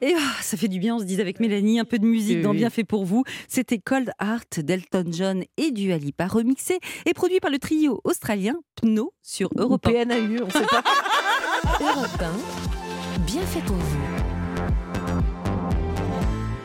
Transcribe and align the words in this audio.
Et 0.00 0.14
ah, 0.16 0.42
ça 0.42 0.56
fait 0.56 0.68
du 0.68 0.78
bien, 0.78 0.96
on 0.96 0.98
se 1.00 1.04
dit 1.04 1.20
avec 1.20 1.40
Mélanie, 1.40 1.80
un 1.80 1.84
peu 1.84 1.98
de 1.98 2.06
musique 2.06 2.42
dans 2.42 2.54
Bien 2.54 2.70
fait 2.70 2.84
pour 2.84 3.04
vous. 3.04 3.24
C'était 3.48 3.78
Cold 3.78 4.12
Heart 4.20 4.60
d'Elton 4.60 5.04
John 5.10 5.44
et 5.56 5.70
du 5.70 5.92
Alipa, 5.92 6.26
remixé 6.26 6.78
et 7.06 7.14
produit 7.14 7.40
par 7.40 7.50
le 7.50 7.58
trio 7.58 8.00
australien 8.04 8.56
Pno 8.76 9.12
sur 9.22 9.50
Europe 9.56 9.86
1. 9.86 9.90
PNAU, 9.90 10.44
on 10.44 10.50
sait 10.50 10.66
pas. 10.66 10.82
Europe 11.80 12.22
1, 13.16 13.20
Bien 13.26 13.42
fait 13.42 13.60
pour 13.60 13.76
vous. 13.76 13.98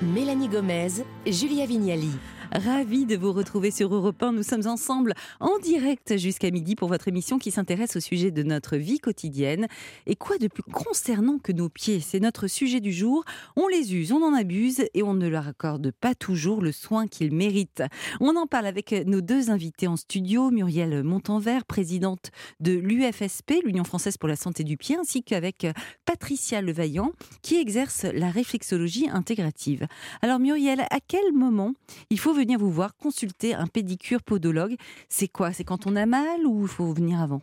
Mélanie 0.02 0.48
Gomez, 0.48 1.04
Julia 1.26 1.66
Vignali. 1.66 2.12
Ravi 2.58 3.06
de 3.06 3.18
vous 3.18 3.34
retrouver 3.34 3.70
sur 3.70 3.94
Europe 3.94 4.24
1. 4.24 4.32
Nous 4.32 4.44
sommes 4.44 4.66
ensemble 4.66 5.14
en 5.42 5.60
direct 5.60 6.18
jusqu'à 6.18 6.52
midi 6.52 6.76
pour 6.76 6.88
votre 6.88 7.10
émission 7.10 7.38
qui 7.38 7.52
s'intéresse 7.52 7.98
au 7.98 8.00
sujet 8.00 8.32
de 8.32 8.44
notre 8.44 8.78
vie 8.78 9.00
quotidienne. 9.00 9.68
Et 10.06 10.16
quoi 10.16 10.38
de 10.38 10.48
plus 10.48 10.64
concernant 10.64 11.38
que 11.38 11.52
nos 11.52 11.68
pieds? 11.68 12.00
C'est 12.00 12.22
notre 12.22 12.48
sujet 12.48 12.80
du 12.80 12.94
jour. 12.94 13.26
On 13.58 13.68
les 13.68 13.94
use, 13.94 14.14
on 14.14 14.24
en 14.24 14.34
abuse 14.34 14.86
et 14.94 15.04
on 15.04 15.14
ne 15.14 15.28
leur 15.28 15.50
accorde 15.50 15.92
pas 15.92 16.16
toujours 16.16 16.62
le 16.62 16.72
soin 16.72 17.08
qu'ils 17.08 17.34
méritent. 17.34 17.84
On 18.22 18.38
en 18.38 18.48
parle 18.48 18.68
avec 18.68 18.94
nos 19.06 19.20
deux 19.20 19.50
invités 19.50 19.88
en 19.88 19.98
studio, 19.98 20.50
Muriel 20.50 21.04
Montanvert, 21.04 21.66
présidente 21.66 22.32
de 22.62 22.72
l'UFSP, 22.72 23.66
l'Union 23.66 23.84
française 23.84 24.16
pour 24.16 24.30
la 24.30 24.38
santé 24.38 24.64
du 24.64 24.78
pied, 24.78 24.96
ainsi 24.96 25.24
qu'avec 25.24 25.68
Patricia 26.06 26.62
Levaillant, 26.62 27.12
qui 27.42 27.58
exerce 27.58 28.04
la 28.04 28.30
réflexologie 28.30 29.10
intégrative. 29.10 29.88
Alors 30.22 30.40
Muriel, 30.40 30.86
à 30.90 31.00
quel 31.06 31.34
moment 31.34 31.74
il 32.10 32.18
faut 32.18 32.34
venir 32.34 32.45
vous 32.54 32.70
voir 32.70 32.96
consulter 32.96 33.56
un 33.56 33.66
pédicure 33.66 34.22
podologue. 34.22 34.76
C'est 35.10 35.28
quoi? 35.28 35.52
C'est 35.54 35.64
quand 35.64 35.88
on 35.88 35.96
a 35.96 36.06
mal 36.06 36.46
ou 36.46 36.62
il 36.62 36.68
faut 36.68 36.94
venir 36.94 37.20
avant? 37.20 37.42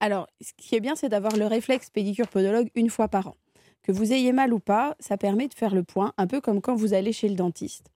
Alors, 0.00 0.26
ce 0.40 0.52
qui 0.56 0.74
est 0.74 0.80
bien, 0.80 0.96
c'est 0.96 1.10
d'avoir 1.10 1.36
le 1.36 1.46
réflexe 1.46 1.90
pédicure 1.90 2.28
podologue 2.28 2.70
une 2.74 2.88
fois 2.88 3.08
par 3.08 3.28
an. 3.28 3.36
Que 3.82 3.92
vous 3.92 4.12
ayez 4.12 4.32
mal 4.32 4.54
ou 4.54 4.60
pas, 4.60 4.96
ça 5.00 5.16
permet 5.16 5.48
de 5.48 5.54
faire 5.54 5.74
le 5.74 5.82
point, 5.82 6.12
un 6.16 6.26
peu 6.26 6.40
comme 6.40 6.60
quand 6.60 6.74
vous 6.74 6.94
allez 6.94 7.12
chez 7.12 7.28
le 7.28 7.34
dentiste. 7.34 7.90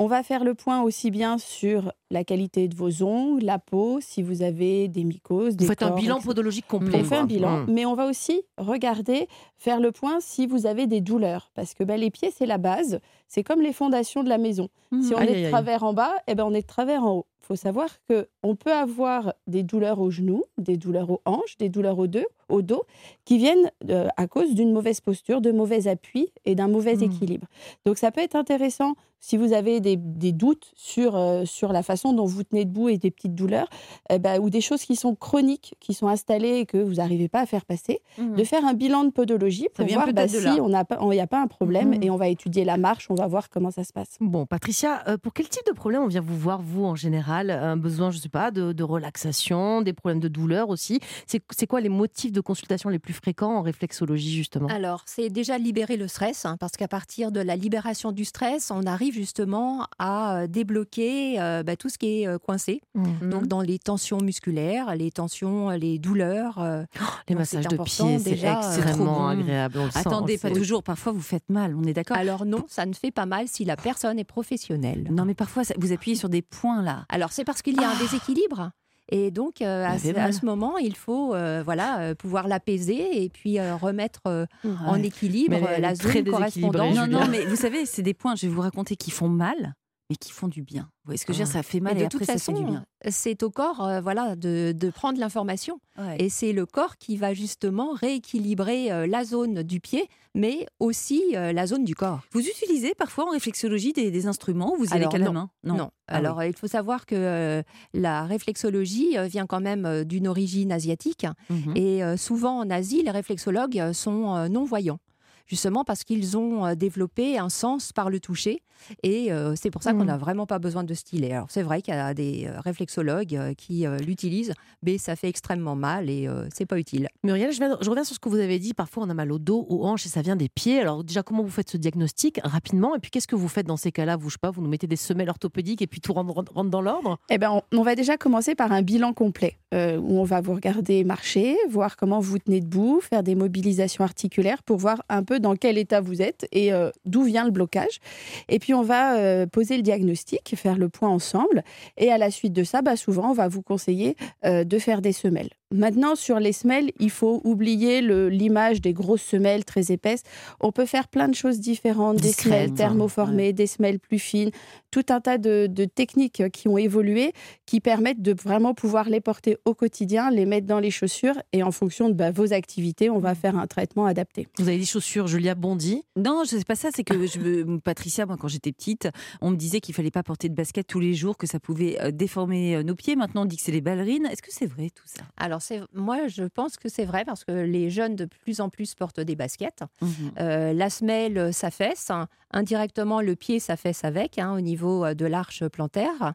On 0.00 0.06
va 0.06 0.22
faire 0.22 0.44
le 0.44 0.54
point 0.54 0.82
aussi 0.82 1.10
bien 1.10 1.38
sur 1.38 1.92
la 2.10 2.22
qualité 2.22 2.68
de 2.68 2.76
vos 2.76 3.02
ongles, 3.02 3.44
la 3.44 3.58
peau, 3.58 3.98
si 4.00 4.22
vous 4.22 4.42
avez 4.42 4.86
des 4.86 5.02
mycoses. 5.02 5.56
Des 5.56 5.64
vous 5.64 5.70
faites 5.70 5.82
un 5.82 5.90
bilan 5.90 6.20
podologique 6.20 6.68
complet. 6.68 7.00
On 7.00 7.04
fait 7.04 7.16
un 7.16 7.24
bilan, 7.24 7.58
mmh. 7.58 7.66
mais 7.68 7.84
on 7.84 7.94
va 7.94 8.06
aussi 8.06 8.42
regarder, 8.58 9.26
faire 9.56 9.80
le 9.80 9.90
point 9.90 10.18
si 10.20 10.46
vous 10.46 10.66
avez 10.66 10.86
des 10.86 11.00
douleurs. 11.00 11.50
Parce 11.54 11.74
que 11.74 11.82
ben, 11.82 11.98
les 11.98 12.12
pieds, 12.12 12.30
c'est 12.30 12.46
la 12.46 12.58
base. 12.58 13.00
C'est 13.28 13.44
comme 13.44 13.60
les 13.60 13.72
fondations 13.72 14.22
de 14.22 14.28
la 14.28 14.38
maison. 14.38 14.68
Mmh. 14.90 15.02
Si 15.02 15.14
on 15.14 15.20
est 15.20 15.44
de 15.44 15.48
travers 15.50 15.84
en 15.84 15.92
bas, 15.92 16.14
eh 16.26 16.34
ben, 16.34 16.44
on 16.44 16.54
est 16.54 16.62
de 16.62 16.66
travers 16.66 17.04
en 17.04 17.18
haut. 17.18 17.26
Il 17.42 17.46
faut 17.46 17.56
savoir 17.56 17.88
qu'on 18.08 18.56
peut 18.56 18.72
avoir 18.72 19.32
des 19.46 19.62
douleurs 19.62 20.00
aux 20.00 20.10
genoux, 20.10 20.44
des 20.58 20.76
douleurs 20.76 21.10
aux 21.10 21.20
hanches, 21.24 21.56
des 21.58 21.70
douleurs 21.70 21.98
au 21.98 22.06
dos, 22.06 22.26
au 22.48 22.62
dos 22.62 22.84
qui 23.24 23.38
viennent 23.38 23.70
euh, 23.88 24.08
à 24.16 24.26
cause 24.26 24.54
d'une 24.54 24.72
mauvaise 24.72 25.00
posture, 25.00 25.40
de 25.40 25.50
mauvais 25.50 25.88
appui 25.88 26.28
et 26.44 26.54
d'un 26.54 26.68
mauvais 26.68 26.96
mmh. 26.96 27.02
équilibre. 27.02 27.46
Donc 27.86 27.98
ça 27.98 28.10
peut 28.10 28.20
être 28.20 28.36
intéressant 28.36 28.94
si 29.20 29.36
vous 29.36 29.52
avez 29.52 29.80
des, 29.80 29.96
doutes 29.96 30.70
sur, 30.76 31.16
euh, 31.16 31.44
sur 31.44 31.72
la 31.72 31.82
façon 31.82 32.12
dont 32.12 32.24
vous 32.24 32.44
tenez 32.44 32.64
debout 32.64 32.88
et 32.88 32.98
des 32.98 33.10
petites 33.10 33.34
douleurs, 33.34 33.68
eh 34.10 34.18
ben, 34.18 34.40
ou 34.40 34.48
des 34.48 34.60
choses 34.60 34.84
qui 34.84 34.94
sont 34.94 35.16
chroniques, 35.16 35.74
qui 35.80 35.92
sont 35.92 36.06
installées 36.06 36.58
et 36.58 36.66
que 36.66 36.78
vous 36.78 36.94
n'arrivez 36.94 37.28
pas 37.28 37.40
à 37.40 37.46
faire 37.46 37.64
passer, 37.64 38.00
mmh. 38.18 38.36
de 38.36 38.44
faire 38.44 38.64
un 38.64 38.74
bilan 38.74 39.04
de 39.04 39.10
podologie 39.10 39.68
pour 39.74 39.86
voir 39.86 40.12
bah, 40.12 40.28
si 40.28 40.46
on 40.60 40.68
il 40.68 41.14
n'y 41.16 41.20
a 41.20 41.26
pas 41.26 41.40
un 41.40 41.46
problème 41.48 41.94
et 42.00 42.10
on 42.10 42.16
va 42.16 42.28
étudier 42.28 42.64
la 42.64 42.76
marche, 42.76 43.10
on 43.10 43.14
va 43.22 43.28
voir 43.28 43.50
comment 43.50 43.70
ça 43.70 43.84
se 43.84 43.92
passe. 43.92 44.16
Bon, 44.20 44.46
Patricia, 44.46 45.02
euh, 45.08 45.18
pour 45.18 45.32
quel 45.32 45.48
type 45.48 45.66
de 45.66 45.72
problème 45.72 46.02
on 46.02 46.06
vient 46.06 46.20
vous 46.20 46.38
voir, 46.38 46.62
vous, 46.62 46.84
en 46.84 46.94
général? 46.94 47.50
Un 47.50 47.76
besoin, 47.76 48.10
je 48.10 48.16
ne 48.16 48.22
sais 48.22 48.28
pas, 48.28 48.50
de, 48.50 48.72
de, 48.72 48.82
relaxation, 48.84 49.82
des 49.82 49.92
problèmes 49.92 50.20
de 50.20 50.28
douleur 50.28 50.68
aussi? 50.68 51.00
C'est 51.26 51.66
quoi 51.66 51.80
les 51.80 51.88
motifs 51.88 52.32
de 52.32 52.40
consultation 52.40 52.88
les 52.90 52.98
plus 52.98 53.12
fréquents 53.12 53.56
en 53.56 53.62
réflexologie, 53.62 54.34
justement? 54.34 54.68
Alors, 54.68 55.02
c'est 55.06 55.30
déjà 55.30 55.58
libérer 55.58 55.96
le 55.96 56.08
stress, 56.08 56.44
hein, 56.44 56.56
parce 56.58 56.72
qu'à 56.72 56.88
partir 56.88 57.32
de 57.32 57.40
la 57.40 57.56
libération 57.56 58.12
du 58.12 58.24
stress, 58.24 58.70
on 58.70 58.84
arrive 58.84 59.14
justement 59.14 59.86
à 59.98 60.42
euh, 60.42 60.46
débloquer 60.46 61.40
euh, 61.40 61.62
bah, 61.62 61.76
tout 61.76 61.88
ce 61.88 61.98
qui 61.98 62.22
est 62.22 62.38
coincé. 62.40 62.80
Mmh. 62.94 63.30
Donc, 63.30 63.46
dans 63.46 63.60
les 63.60 63.78
tensions 63.78 64.18
musculaires, 64.18 64.94
les 64.94 65.10
tensions, 65.10 65.70
les 65.70 65.98
douleurs. 65.98 66.58
Oh, 66.58 67.04
les 67.28 67.34
massages 67.34 67.66
de 67.68 67.76
pieds, 67.76 68.18
c'est 68.18 68.42
extrêmement 68.44 69.28
agréable. 69.28 69.78
Attendez, 69.94 70.38
pas 70.38 70.50
toujours. 70.50 70.82
Parfois, 70.82 71.12
vous 71.12 71.20
faites 71.20 71.48
mal, 71.48 71.74
on 71.74 71.84
est 71.84 71.92
d'accord 71.92 72.16
Alors 72.16 72.44
non, 72.44 72.64
ça 72.68 72.86
ne 72.86 72.94
fait 72.94 73.07
pas 73.10 73.26
mal 73.26 73.48
si 73.48 73.64
la 73.64 73.76
personne 73.76 74.18
est 74.18 74.24
professionnelle. 74.24 75.08
Non, 75.10 75.24
mais 75.24 75.34
parfois, 75.34 75.62
vous 75.78 75.92
appuyez 75.92 76.16
sur 76.16 76.28
des 76.28 76.42
points 76.42 76.82
là. 76.82 77.04
Alors, 77.08 77.32
c'est 77.32 77.44
parce 77.44 77.62
qu'il 77.62 77.80
y 77.80 77.84
a 77.84 77.88
un 77.88 77.94
ah. 77.94 78.00
déséquilibre. 78.00 78.70
Et 79.10 79.30
donc, 79.30 79.62
euh, 79.62 79.86
à, 79.86 79.98
ce, 79.98 80.44
moment, 80.44 80.76
il 80.76 80.94
faut 80.94 81.34
euh, 81.34 81.62
voilà, 81.64 82.00
euh, 82.00 82.14
pouvoir 82.14 82.46
l'apaiser 82.46 83.22
et 83.22 83.30
puis 83.30 83.58
remettre 83.60 84.46
en 84.64 85.02
équilibre 85.02 85.58
la 85.78 85.94
zone 85.94 86.24
correspondante. 86.24 86.94
Non, 86.94 87.06
non, 87.06 87.26
mais 87.28 87.44
vous 87.46 87.56
savez, 87.56 87.86
c'est 87.86 88.02
des 88.02 88.14
points, 88.14 88.36
je 88.36 88.46
vais 88.46 88.52
vous 88.52 88.60
raconter, 88.60 88.96
qui 88.96 89.10
font 89.10 89.28
mal, 89.28 89.74
mais 90.10 90.16
qui 90.16 90.32
font 90.32 90.48
du 90.48 90.62
bien. 90.62 90.82
Vous 90.82 91.10
voyez 91.10 91.18
ce 91.18 91.26
que 91.26 91.32
je 91.32 91.38
veux 91.38 91.44
dire? 91.44 91.52
Ça 91.52 91.62
fait 91.62 91.80
mal 91.80 91.98
et, 91.98 92.04
de 92.04 92.08
toute 92.08 92.24
façon, 92.24 92.82
c'est 93.08 93.42
au 93.42 93.50
corps 93.50 93.84
euh, 93.84 94.00
voilà, 94.00 94.36
de, 94.36 94.72
de 94.72 94.90
prendre 94.90 95.18
l'information. 95.18 95.80
Et 96.18 96.28
c'est 96.28 96.52
le 96.52 96.64
corps 96.64 96.96
qui 96.96 97.16
va 97.16 97.34
justement 97.34 97.92
rééquilibrer 97.92 98.92
euh, 98.92 99.06
la 99.08 99.24
zone 99.24 99.64
du 99.64 99.80
pied, 99.80 100.08
mais 100.32 100.66
aussi 100.78 101.20
euh, 101.34 101.52
la 101.52 101.66
zone 101.66 101.84
du 101.84 101.96
corps. 101.96 102.20
Vous 102.30 102.40
utilisez 102.40 102.94
parfois 102.94 103.26
en 103.26 103.30
réflexologie 103.30 103.92
des, 103.92 104.26
instruments? 104.26 104.74
Ou 104.74 104.84
vous 104.84 104.94
avez 104.94 105.08
qu'à 105.08 105.18
la 105.18 105.32
main? 105.32 105.50
Non. 105.64 105.90
Ah 106.06 106.16
Alors, 106.16 106.42
il 106.44 106.54
faut 106.54 106.68
savoir 106.68 107.04
que 107.04 107.62
la 107.92 108.24
réflexologie 108.24 109.16
vient 109.26 109.46
quand 109.46 109.60
même 109.60 110.04
d'une 110.04 110.28
origine 110.28 110.72
asiatique. 110.72 111.26
Mhm. 111.50 111.76
Et 111.76 112.16
souvent 112.16 112.58
en 112.60 112.70
Asie, 112.70 113.02
les 113.02 113.10
réflexologues 113.10 113.92
sont 113.92 114.48
non-voyants 114.48 115.00
justement 115.48 115.84
parce 115.84 116.04
qu'ils 116.04 116.36
ont 116.36 116.66
euh, 116.66 116.74
développé 116.74 117.38
un 117.38 117.48
sens 117.48 117.92
par 117.92 118.10
le 118.10 118.20
toucher. 118.20 118.62
Et 119.02 119.32
euh, 119.32 119.54
c'est 119.56 119.70
pour 119.70 119.82
ça 119.82 119.92
qu'on 119.92 120.04
n'a 120.04 120.16
vraiment 120.16 120.46
pas 120.46 120.60
besoin 120.60 120.84
de 120.84 120.94
stylet. 120.94 121.32
Alors 121.32 121.48
c'est 121.50 121.62
vrai 121.62 121.82
qu'il 121.82 121.94
y 121.94 121.96
a 121.96 122.14
des 122.14 122.46
euh, 122.46 122.60
réflexologues 122.60 123.54
qui 123.56 123.84
l'utilisent, 124.06 124.52
mais 124.84 124.98
ça 124.98 125.16
fait 125.16 125.28
extrêmement 125.28 125.74
mal 125.74 126.08
et 126.08 126.28
c'est 126.54 126.66
pas 126.66 126.78
utile. 126.78 127.08
Muriel, 127.24 127.50
je, 127.50 127.58
je, 127.58 127.90
reviens 127.90 128.04
sur 128.04 128.14
ce 128.14 128.20
que 128.20 128.28
vous 128.28 128.38
avez 128.38 128.58
dit. 128.58 128.74
Parfois, 128.74 129.04
on 129.04 129.10
a 129.10 129.14
mal 129.14 129.32
au 129.32 129.38
dos, 129.38 129.66
aux 129.68 129.84
hanches 129.84 130.06
et 130.06 130.08
ça 130.08 130.22
vient 130.22 130.36
des 130.36 130.48
pieds. 130.48 130.80
Alors 130.80 131.02
déjà, 131.02 131.22
comment 131.22 131.42
vous 131.42 131.50
faites 131.50 131.70
ce 131.70 131.76
diagnostic 131.76 132.40
rapidement? 132.44 132.94
Et 132.94 132.98
puis, 133.00 133.10
qu'est-ce 133.10 133.26
que 133.26 133.34
vous 133.34 133.48
faites 133.48 133.66
dans 133.66 133.76
ces 133.76 133.90
cas-là? 133.90 134.16
Vous, 134.16 134.28
je 134.28 134.34
sais 134.34 134.38
pas, 134.40 134.50
vous 134.50 134.62
nous 134.62 134.68
mettez 134.68 134.86
des 134.86 134.96
semelles 134.96 135.30
orthopédiques 135.30 135.82
et 135.82 135.86
puis 135.86 136.00
tout 136.00 136.12
rentre, 136.12 136.44
dans 136.64 136.80
l'ordre? 136.80 137.18
Eh 137.30 137.38
ben, 137.38 137.62
on, 137.72 137.82
va 137.82 137.94
déjà 137.94 138.16
commencer 138.16 138.54
par 138.54 138.70
un 138.70 138.82
bilan 138.82 139.12
complet 139.12 139.58
où 139.72 140.18
on 140.18 140.24
va 140.24 140.40
vous 140.40 140.54
regarder 140.54 141.04
marcher, 141.04 141.56
voir 141.68 141.96
comment 141.96 142.20
vous 142.20 142.38
tenez 142.38 142.60
debout, 142.60 143.00
faire 143.00 143.22
des 143.22 143.34
mobilisations 143.34 144.04
articulaires 144.04 144.62
pour 144.62 144.78
voir 144.78 145.02
un 145.08 145.22
peu 145.22 145.37
dans 145.38 145.56
quel 145.56 145.78
état 145.78 146.00
vous 146.00 146.22
êtes 146.22 146.46
et 146.52 146.72
euh, 146.72 146.90
d'où 147.04 147.22
vient 147.22 147.44
le 147.44 147.50
blocage. 147.50 148.00
Et 148.48 148.58
puis 148.58 148.74
on 148.74 148.82
va 148.82 149.18
euh, 149.18 149.46
poser 149.46 149.76
le 149.76 149.82
diagnostic, 149.82 150.54
faire 150.56 150.78
le 150.78 150.88
point 150.88 151.08
ensemble. 151.08 151.62
Et 151.96 152.10
à 152.10 152.18
la 152.18 152.30
suite 152.30 152.52
de 152.52 152.64
ça, 152.64 152.82
bah, 152.82 152.96
souvent, 152.96 153.30
on 153.30 153.34
va 153.34 153.48
vous 153.48 153.62
conseiller 153.62 154.16
euh, 154.44 154.64
de 154.64 154.78
faire 154.78 155.02
des 155.02 155.12
semelles. 155.12 155.50
Maintenant, 155.70 156.14
sur 156.14 156.40
les 156.40 156.52
semelles, 156.52 156.92
il 156.98 157.10
faut 157.10 157.42
oublier 157.44 158.00
l'image 158.00 158.80
des 158.80 158.94
grosses 158.94 159.22
semelles 159.22 159.66
très 159.66 159.92
épaisses. 159.92 160.22
On 160.60 160.72
peut 160.72 160.86
faire 160.86 161.08
plein 161.08 161.28
de 161.28 161.34
choses 161.34 161.60
différentes, 161.60 162.16
des 162.16 162.32
semelles 162.32 162.72
thermoformées, 162.72 163.52
des 163.52 163.66
semelles 163.66 163.98
plus 163.98 164.18
fines, 164.18 164.50
tout 164.90 165.04
un 165.10 165.20
tas 165.20 165.36
de, 165.36 165.66
techniques 165.94 166.42
qui 166.50 166.68
ont 166.68 166.78
évolué, 166.78 167.32
qui 167.66 167.80
permettent 167.80 168.22
de 168.22 168.34
vraiment 168.42 168.72
pouvoir 168.72 169.10
les 169.10 169.20
porter 169.20 169.58
au 169.66 169.74
quotidien, 169.74 170.30
les 170.30 170.46
mettre 170.46 170.66
dans 170.66 170.80
les 170.80 170.90
chaussures, 170.90 171.34
et 171.52 171.62
en 171.62 171.70
fonction 171.70 172.08
de 172.08 172.14
bah, 172.14 172.30
vos 172.30 172.54
activités, 172.54 173.10
on 173.10 173.18
va 173.18 173.34
faire 173.34 173.58
un 173.58 173.66
traitement 173.66 174.06
adapté. 174.06 174.48
Vous 174.58 174.68
avez 174.68 174.78
des 174.78 174.86
chaussures, 174.86 175.26
Julia 175.26 175.54
Bondy? 175.54 176.02
Non, 176.16 176.44
je 176.44 176.56
sais 176.56 176.64
pas 176.64 176.76
ça. 176.76 176.88
C'est 176.94 177.04
que 177.04 177.26
je, 177.26 177.76
Patricia, 177.80 178.24
moi, 178.24 178.38
quand 178.40 178.48
j'étais 178.48 178.72
petite, 178.72 179.08
on 179.42 179.50
me 179.50 179.56
disait 179.56 179.80
qu'il 179.80 179.94
fallait 179.94 180.10
pas 180.10 180.22
porter 180.22 180.48
de 180.48 180.54
basket 180.54 180.86
tous 180.86 181.00
les 181.00 181.12
jours, 181.12 181.36
que 181.36 181.46
ça 181.46 181.60
pouvait 181.60 182.00
euh, 182.00 182.10
déformer 182.10 182.76
euh, 182.76 182.82
nos 182.82 182.94
pieds. 182.94 183.16
Maintenant, 183.16 183.42
on 183.42 183.44
dit 183.44 183.56
que 183.56 183.62
c'est 183.62 183.72
les 183.72 183.82
ballerines. 183.82 184.26
Est-ce 184.26 184.42
que 184.42 184.52
c'est 184.52 184.66
vrai 184.66 184.88
tout 184.88 185.04
ça? 185.04 185.24
Alors 185.36 185.57
moi, 185.92 186.28
je 186.28 186.44
pense 186.44 186.76
que 186.76 186.88
c'est 186.88 187.04
vrai 187.04 187.24
parce 187.24 187.44
que 187.44 187.52
les 187.52 187.90
jeunes 187.90 188.16
de 188.16 188.24
plus 188.24 188.60
en 188.60 188.68
plus 188.68 188.94
portent 188.94 189.20
des 189.20 189.36
baskets. 189.36 189.84
Mhm. 190.00 190.10
Euh, 190.38 190.72
la 190.72 190.90
semelle 190.90 191.52
s'affaisse, 191.52 192.10
indirectement 192.52 193.20
le 193.20 193.36
pied 193.36 193.60
s'affaisse 193.60 194.04
avec 194.04 194.38
hein, 194.38 194.54
au 194.54 194.60
niveau 194.60 195.04
euh, 195.04 195.14
de 195.14 195.26
l'arche 195.26 195.66
plantaire. 195.68 196.34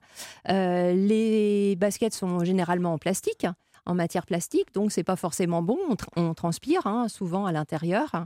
Euh, 0.50 0.94
les 0.94 1.75
baskets 1.75 2.14
sont 2.14 2.44
généralement 2.44 2.94
en 2.94 2.98
plastique 2.98 3.48
en 3.86 3.96
matière 3.96 4.26
plastique, 4.26 4.74
donc 4.74 4.92
c'est 4.92 5.04
pas 5.04 5.16
forcément 5.16 5.62
bon. 5.62 5.78
On, 6.16 6.34
transpire 6.34 6.88
hein, 6.88 7.08
souvent 7.10 7.46
à 7.46 7.52
l'intérieur, 7.52 8.26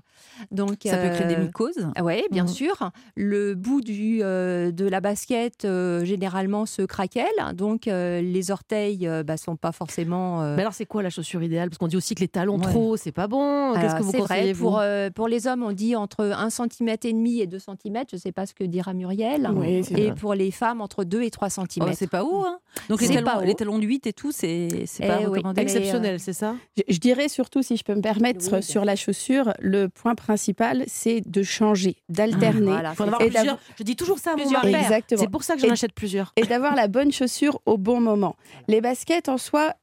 donc 0.51 0.77
ça 0.86 0.98
peut 0.98 1.09
créer 1.09 1.27
des 1.27 1.36
euh, 1.36 1.45
mycoses. 1.45 1.88
Oui, 2.01 2.24
bien 2.31 2.44
mmh. 2.44 2.48
sûr. 2.48 2.92
Le 3.15 3.56
bout 3.56 3.81
du, 3.81 4.19
euh, 4.21 4.71
de 4.71 4.86
la 4.86 5.01
basket 5.01 5.65
euh, 5.65 6.06
généralement 6.06 6.65
se 6.65 6.83
craquelle, 6.83 7.25
donc 7.54 7.86
les 7.86 8.51
orteils 8.51 9.09
bah, 9.25 9.38
sont 9.38 9.56
pas 9.56 9.71
forcément. 9.71 10.42
Mais 10.56 10.62
alors 10.62 10.74
c'est 10.74 10.86
quoi 10.86 11.01
la 11.01 11.09
chaussure 11.09 11.42
idéale? 11.44 11.69
Parce 11.69 11.77
qu'on 11.77 11.88
dit 11.88 11.98
aussi 11.98 12.15
que 12.15 12.21
les 12.21 12.27
talons 12.27 12.59
trop, 12.59 12.98
c'est 12.98 13.12
pas 13.12 13.27
bon. 13.27 13.74
Qu'est-ce 13.74 13.95
que 13.95 14.04
vous 14.04 14.12
conseillez 14.12 14.54
vrai, 14.54 14.59
pour, 14.59 14.81
pour 15.15 15.27
les 15.27 15.48
hommes, 15.48 15.63
on 15.63 15.71
dit 15.71 15.95
entre 15.95 16.25
1 16.25 16.50
cm 16.50 16.89
et 17.04 17.13
demi 17.13 17.39
et 17.42 17.48
2 17.48 17.59
cm. 17.59 18.04
Je 18.12 18.18
sais 18.18 18.31
pas 18.31 18.45
ce 18.45 18.54
que 18.54 18.63
dira 18.63 18.94
Muriel. 18.94 19.50
et 19.65 20.12
pour 20.13 20.33
les 20.33 20.51
femmes, 20.51 20.81
entre 20.81 21.04
2 21.04 21.24
et 21.24 21.31
3 21.31 21.50
cm. 21.50 21.94
c'est 21.94 22.09
pas 22.09 22.24
où 22.24 22.44
hein 22.45 22.59
Donc 22.89 23.01
les 23.01 23.07
talons, 23.07 23.42
les 23.42 23.56
talons 23.56 23.80
de 23.80 23.86
8 23.86 24.07
et 24.07 24.13
tout, 24.13 24.31
c'est 24.31 24.68
pas 25.00 25.19
eh 25.21 25.46
Exceptionnel, 25.55 26.19
c'est 26.19 26.33
ça? 26.33 26.55
Je, 26.77 26.83
je 26.88 26.97
dirais 26.99 27.29
surtout, 27.29 27.61
si 27.61 27.77
je 27.77 27.83
peux 27.83 27.95
me 27.95 28.01
permettre, 28.01 28.45
Oui, 28.51 28.63
sur 28.63 28.85
la 28.85 28.95
chaussure, 28.95 29.53
le 29.59 29.88
point 29.89 30.15
principal, 30.15 30.83
c'est 30.88 31.21
de 31.21 31.44
changer, 31.44 31.97
d'alterner. 32.09 32.71
Voilà, 32.71 32.94
Faut 32.94 33.03
en 33.03 33.07
c'est 33.07 33.13
avoir 33.13 33.21
Et 33.21 33.29
plusieurs. 33.29 33.59
Je 33.77 33.83
dis 33.83 33.95
toujours 33.95 34.19
ça 34.19 34.33
à 34.33 34.35
mon 34.35 34.49
mari. 34.49 34.75
C'est 35.09 35.29
pour 35.29 35.44
ça 35.44 35.55
que 35.55 35.61
j'en 35.61 35.69
achète 35.69 35.94
plusieurs. 35.94 36.33
et 36.35 36.44
d'avoir 36.45 36.75
la 36.75 36.88
bonne 36.88 37.11
chaussure 37.11 37.59
au 37.65 37.77
bon 37.77 37.99
moment. 37.99 38.35
Les 38.67 38.81
baskets 38.81 39.29
en 39.29 39.38
soi, 39.38 39.73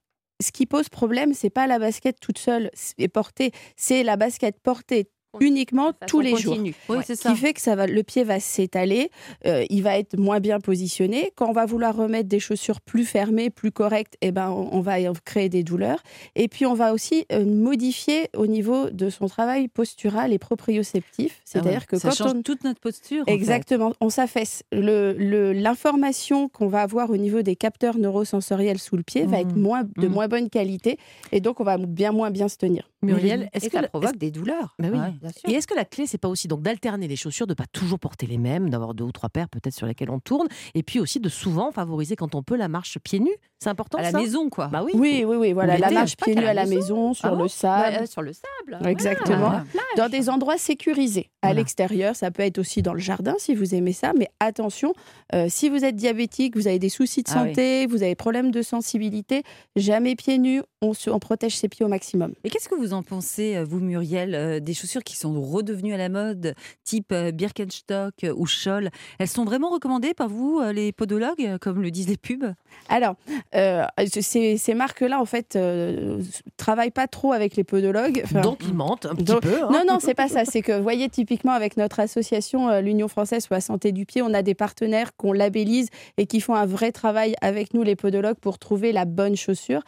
ce 0.43 0.51
qui 0.51 0.67
pose 0.67 0.89
problème, 0.89 1.33
c'est 1.35 1.51
pas 1.51 1.67
la 1.67 1.79
basket 1.79 2.19
toute 2.21 2.39
seule 2.39 2.71
et 2.99 3.09
portée, 3.09 3.53
c'est 3.77 4.03
la 4.03 4.17
basket 4.17 4.59
portée 4.61 5.09
uniquement 5.41 5.93
tous 6.07 6.21
les 6.21 6.37
jours. 6.37 6.57
Oui, 6.61 6.75
Ouais. 6.89 6.99
c'est 7.05 7.17
Ce 7.17 7.23
ça. 7.23 7.31
qui 7.31 7.37
fait 7.37 7.53
que 7.53 7.61
ça 7.61 7.75
va, 7.77 7.87
le 7.87 8.03
pied 8.03 8.25
va 8.25 8.41
s'étaler, 8.41 9.11
euh, 9.47 9.65
il 9.71 9.83
va 9.83 9.99
être 9.99 10.19
moins 10.19 10.41
bien 10.41 10.61
positionné. 10.61 11.33
Quand 11.37 11.49
on 11.49 11.53
va 11.53 11.67
vouloir 11.67 11.97
remettre 11.97 12.29
des 12.29 12.41
chaussures 12.41 12.81
plus 12.81 13.05
fermées, 13.05 13.51
plus 13.51 13.71
correctes, 13.73 14.15
eh 14.21 14.31
ben, 14.33 14.51
on, 14.51 14.69
on 14.73 14.81
va 14.81 14.97
créer 15.25 15.49
des 15.49 15.63
douleurs. 15.63 16.03
Et 16.37 16.49
puis, 16.49 16.67
on 16.67 16.75
va 16.75 16.93
aussi 16.93 17.27
euh, 17.33 17.45
modifier 17.45 18.29
au 18.37 18.47
niveau 18.47 18.91
de 18.91 19.11
son 19.11 19.27
travail 19.29 19.69
postural 19.69 20.33
et 20.33 20.39
proprioceptif. 20.39 21.41
C'est-à-dire 21.45 21.81
Ah 21.83 21.87
que 21.87 21.97
ouais, 21.97 22.01
ça 22.01 22.09
quand 22.11 22.15
change 22.15 22.33
on... 22.37 22.43
toute 22.43 22.65
notre 22.65 22.81
posture. 22.81 23.23
en 23.23 23.25
fait. 23.27 23.33
Exactement, 23.33 23.93
on 24.01 24.11
s'affaisse. 24.11 24.63
Le- 24.73 25.13
le- 25.13 25.53
L'information 25.53 26.49
qu'on 26.49 26.69
va 26.69 26.83
avoir 26.83 27.11
au 27.11 27.17
niveau 27.17 27.43
des 27.43 27.57
capteurs 27.57 27.99
neurosensoriels 27.99 28.79
sous 28.79 28.97
le 28.97 29.03
pied 29.03 29.25
va 29.27 29.41
être 29.41 29.57
moins, 29.57 29.83
de 29.85 30.07
Mhm. 30.07 30.13
moins 30.13 30.29
bonne 30.29 30.51
qualité 30.51 30.99
et 31.33 31.41
donc 31.41 31.61
on 31.61 31.65
va 31.65 31.77
bien 31.79 32.13
moins 32.13 32.31
bien 32.31 32.49
se 32.49 32.57
tenir. 32.57 32.89
Muriel, 33.05 33.51
est-ce 33.53 33.67
que 33.67 33.73
ça 33.73 33.83
la- 33.83 33.89
provoque 33.89 34.17
des 34.17 34.31
douleurs. 34.31 34.75
Bah 34.79 34.89
oui. 34.93 34.99
Ouais. 34.99 35.11
Bien 35.21 35.31
sûr. 35.31 35.49
Et 35.51 35.53
est-ce 35.55 35.67
que 35.67 35.75
la 35.75 35.85
clé, 35.85 36.07
c'est 36.07 36.19
pas 36.19 36.29
aussi 36.29 36.49
donc 36.49 36.63
d'alterner 36.63 37.09
les 37.09 37.17
chaussures, 37.17 37.47
de 37.47 37.55
pas 37.55 37.67
toujours 37.67 37.99
porter 37.99 38.27
les 38.27 38.39
mêmes, 38.39 38.71
d'avoir 38.71 38.95
deux 38.95 39.05
ou 39.05 39.13
trois 39.13 39.29
paires 39.29 39.49
peut-être 39.49 39.75
sur 39.75 39.87
lesquelles 39.87 40.11
on 40.11 40.21
tourne, 40.21 40.49
et 40.75 40.83
puis 40.83 41.01
aussi 41.01 41.21
de 41.21 41.29
souvent 41.29 41.71
favoriser 41.73 42.17
quand 42.17 42.35
on 42.35 42.43
peut 42.43 42.57
la 42.57 42.69
marche 42.69 42.99
pieds 42.99 43.21
nus? 43.21 43.37
C'est 43.65 43.71
important 43.71 43.97
À 43.99 44.03
la 44.03 44.11
ça 44.11 44.19
maison, 44.21 44.51
quoi. 44.51 44.67
Bah 44.69 44.83
oui. 44.85 44.93
Oui, 44.95 45.25
oui, 45.27 45.37
oui, 45.37 45.53
voilà, 45.55 45.79
la 45.79 45.91
marche 45.91 46.17
pieds 46.19 46.35
nus 46.35 46.45
à 46.45 46.53
la 46.53 46.65
maison. 46.67 46.77
maison, 46.77 47.15
sur 47.15 47.29
Ah 47.29 47.35
bon 47.35 47.43
le 47.45 47.49
sable. 47.49 47.97
Euh, 48.03 48.07
sur 48.07 48.21
le 48.21 48.33
sable. 48.35 48.87
Exactement. 48.87 49.63
Dans 49.97 50.09
des 50.11 50.29
endroits 50.29 50.59
sécurisés, 50.59 51.31
à 51.41 51.47
Voilà. 51.49 51.61
l'extérieur, 51.61 52.15
ça 52.15 52.31
peut 52.31 52.43
être 52.43 52.59
aussi 52.59 52.83
dans 52.83 52.93
le 52.93 53.01
jardin 53.01 53.35
si 53.39 53.55
vous 53.55 53.75
aimez 53.75 53.93
ça, 53.95 54.13
mais 54.19 54.29
attention, 54.39 54.93
euh, 55.35 55.47
si 55.49 55.69
vous 55.71 55.83
êtes 55.85 55.97
diabétique, 55.97 56.57
vous 56.57 56.67
avez 56.69 56.79
des 56.79 56.89
soucis 56.91 57.23
de 57.23 57.31
Ah 57.33 57.41
oui. 57.43 57.49
santé, 57.49 57.87
vous 57.87 58.03
avez 58.03 58.15
problème 58.15 58.51
de 58.51 58.61
sensibilité, 58.61 59.43
jamais 59.77 60.15
pieds 60.15 60.37
nus, 60.39 60.61
on, 60.83 60.93
se- 60.93 61.09
on 61.09 61.19
protège 61.19 61.57
ses 61.57 61.69
pieds 61.69 61.87
au 61.87 61.89
maximum. 61.89 62.35
Et 62.45 62.51
qu'est-ce 62.51 62.69
que 62.69 62.75
vous 62.75 62.93
en 62.93 63.03
pensez, 63.03 63.57
euh, 63.57 63.65
vous, 63.65 63.81
Muriel, 63.81 64.35
euh, 64.35 64.61
des 64.61 64.75
chaussures 64.75 65.03
qui 65.05 65.17
sont 65.17 65.41
redevenues 65.41 65.95
à 65.95 65.97
la 65.97 66.11
mode, 66.11 66.55
type 66.85 67.13
euh, 67.13 67.31
Birkenstock 67.31 68.13
euh, 68.25 68.35
ou 68.37 68.45
Scholl? 68.47 68.91
Elles 69.19 69.29
sont 69.29 69.45
vraiment 69.45 69.71
recommandées 69.71 70.13
par 70.13 70.29
vous, 70.29 70.61
euh, 70.63 70.73
les 70.75 70.93
podologues, 70.93 71.41
euh, 71.41 71.57
comme 71.59 71.81
le 71.81 71.91
disent 71.91 72.09
les 72.09 72.19
pubs? 72.19 72.53
Alors, 72.91 73.15
euh, 73.57 73.85
ces, 74.21 74.57
ces 74.57 74.75
marques-là, 74.75 75.21
en 75.21 75.25
fait, 75.25 75.57
euh, 75.57 76.21
travaillent 76.57 76.91
pas 76.91 77.07
trop 77.07 77.33
avec 77.33 77.57
les 77.57 77.65
podologues. 77.65 78.23
Enfin, 78.25 78.41
Donc 78.41 78.61
ils 78.67 78.75
mentent 78.75 79.07
un 79.07 79.15
petit 79.15 79.25
Donc- 79.25 79.43
peu. 79.43 79.63
hein. 79.63 79.69
Non, 79.73 79.83
non, 79.89 79.99
c'est 80.01 80.15
pas 80.15 80.29
ça. 80.29 80.45
C'est 80.45 80.63
que, 80.63 80.73
vous 80.73 80.83
voyez, 80.83 81.09
typiquement, 81.09 81.53
avec 81.53 81.77
notre 81.77 82.01
association, 82.01 82.69
euh, 82.69 82.81
l'Union 82.81 83.09
française 83.09 83.47
pour 83.47 83.55
la 83.55 83.61
santé 83.61 83.93
du 83.93 84.07
pied, 84.07 84.23
on 84.23 84.33
a 84.35 84.43
des 84.43 84.55
partenaires 84.55 85.17
qu'on 85.17 85.33
labellise 85.33 85.89
et 86.19 86.27
qui 86.27 86.41
font 86.41 86.55
un 86.55 86.67
vrai 86.67 86.93
travail 86.93 87.35
avec 87.41 87.75
nous, 87.75 87.83
les 87.83 87.97
podologues, 87.97 88.39
pour 88.41 88.59
trouver 88.59 88.93
la 88.93 89.05
bonne 89.05 89.37
chaussure. 89.37 89.83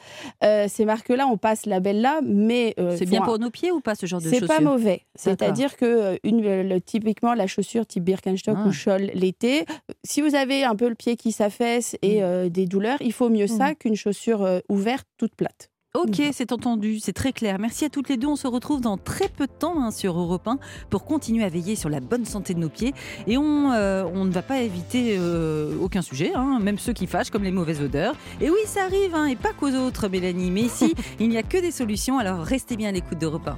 Euh, 0.44 0.66
ces 0.68 0.84
marques-là, 0.84 1.26
on 1.26 1.36
passe 1.36 1.66
label-là, 1.66 2.20
mais. 2.24 2.74
C'est 2.96 3.06
bien 3.06 3.22
un- 3.22 3.24
pour 3.24 3.38
nos 3.38 3.50
pieds 3.50 3.72
ou 3.72 3.80
pas, 3.80 3.94
ce 3.94 4.06
genre 4.06 4.20
de 4.20 4.28
C'est 4.28 4.40
chaussures 4.40 4.48
pas 4.56 4.60
mauvais. 4.60 5.02
C'est-à-dire 5.14 5.76
que 5.76 6.18
une, 6.24 6.42
le- 6.42 6.80
typiquement 6.80 7.34
la 7.34 7.46
chaussure 7.46 7.86
type 7.86 8.04
Birkenstock 8.04 8.56
Ah. 8.58 8.66
ou 8.68 8.72
Scholl 8.72 9.10
l'été, 9.14 9.64
si 10.04 10.20
vous 10.20 10.34
avez 10.34 10.64
un 10.64 10.76
peu 10.76 10.88
le 10.88 10.94
pied 10.94 11.16
qui 11.16 11.32
s'affaisse 11.32 11.96
et 12.02 12.22
Mm. 12.22 12.48
des 12.48 12.66
douleurs, 12.66 12.98
il 13.00 13.12
faut 13.12 13.28
mieux 13.28 13.45
ça 13.46 13.74
qu'une 13.74 13.96
chaussure 13.96 14.42
euh, 14.42 14.60
ouverte 14.68 15.06
toute 15.18 15.34
plate. 15.34 15.70
Ok, 15.96 16.20
c'est 16.32 16.52
entendu, 16.52 17.00
c'est 17.00 17.14
très 17.14 17.32
clair. 17.32 17.58
Merci 17.58 17.86
à 17.86 17.88
toutes 17.88 18.10
les 18.10 18.18
deux. 18.18 18.26
On 18.26 18.36
se 18.36 18.46
retrouve 18.46 18.82
dans 18.82 18.98
très 18.98 19.30
peu 19.30 19.46
de 19.46 19.52
temps 19.52 19.82
hein, 19.82 19.90
sur 19.90 20.18
Europe 20.18 20.46
1 20.46 20.58
pour 20.90 21.06
continuer 21.06 21.42
à 21.42 21.48
veiller 21.48 21.74
sur 21.74 21.88
la 21.88 22.00
bonne 22.00 22.26
santé 22.26 22.52
de 22.52 22.58
nos 22.58 22.68
pieds. 22.68 22.92
Et 23.26 23.38
on, 23.38 23.72
euh, 23.72 24.04
on 24.12 24.26
ne 24.26 24.30
va 24.30 24.42
pas 24.42 24.60
éviter 24.60 25.16
euh, 25.18 25.74
aucun 25.80 26.02
sujet, 26.02 26.32
hein, 26.34 26.58
même 26.60 26.78
ceux 26.78 26.92
qui 26.92 27.06
fâchent, 27.06 27.30
comme 27.30 27.44
les 27.44 27.50
mauvaises 27.50 27.80
odeurs. 27.80 28.14
Et 28.42 28.50
oui, 28.50 28.58
ça 28.66 28.82
arrive, 28.84 29.14
hein, 29.14 29.24
et 29.24 29.36
pas 29.36 29.54
qu'aux 29.54 29.72
autres, 29.72 30.08
Mélanie. 30.08 30.50
Mais 30.50 30.62
ici, 30.62 30.94
il 31.18 31.30
n'y 31.30 31.38
a 31.38 31.42
que 31.42 31.56
des 31.56 31.70
solutions, 31.70 32.18
alors 32.18 32.40
restez 32.40 32.76
bien 32.76 32.90
à 32.90 32.92
l'écoute 32.92 33.18
d'Europe 33.18 33.48
1. 33.48 33.56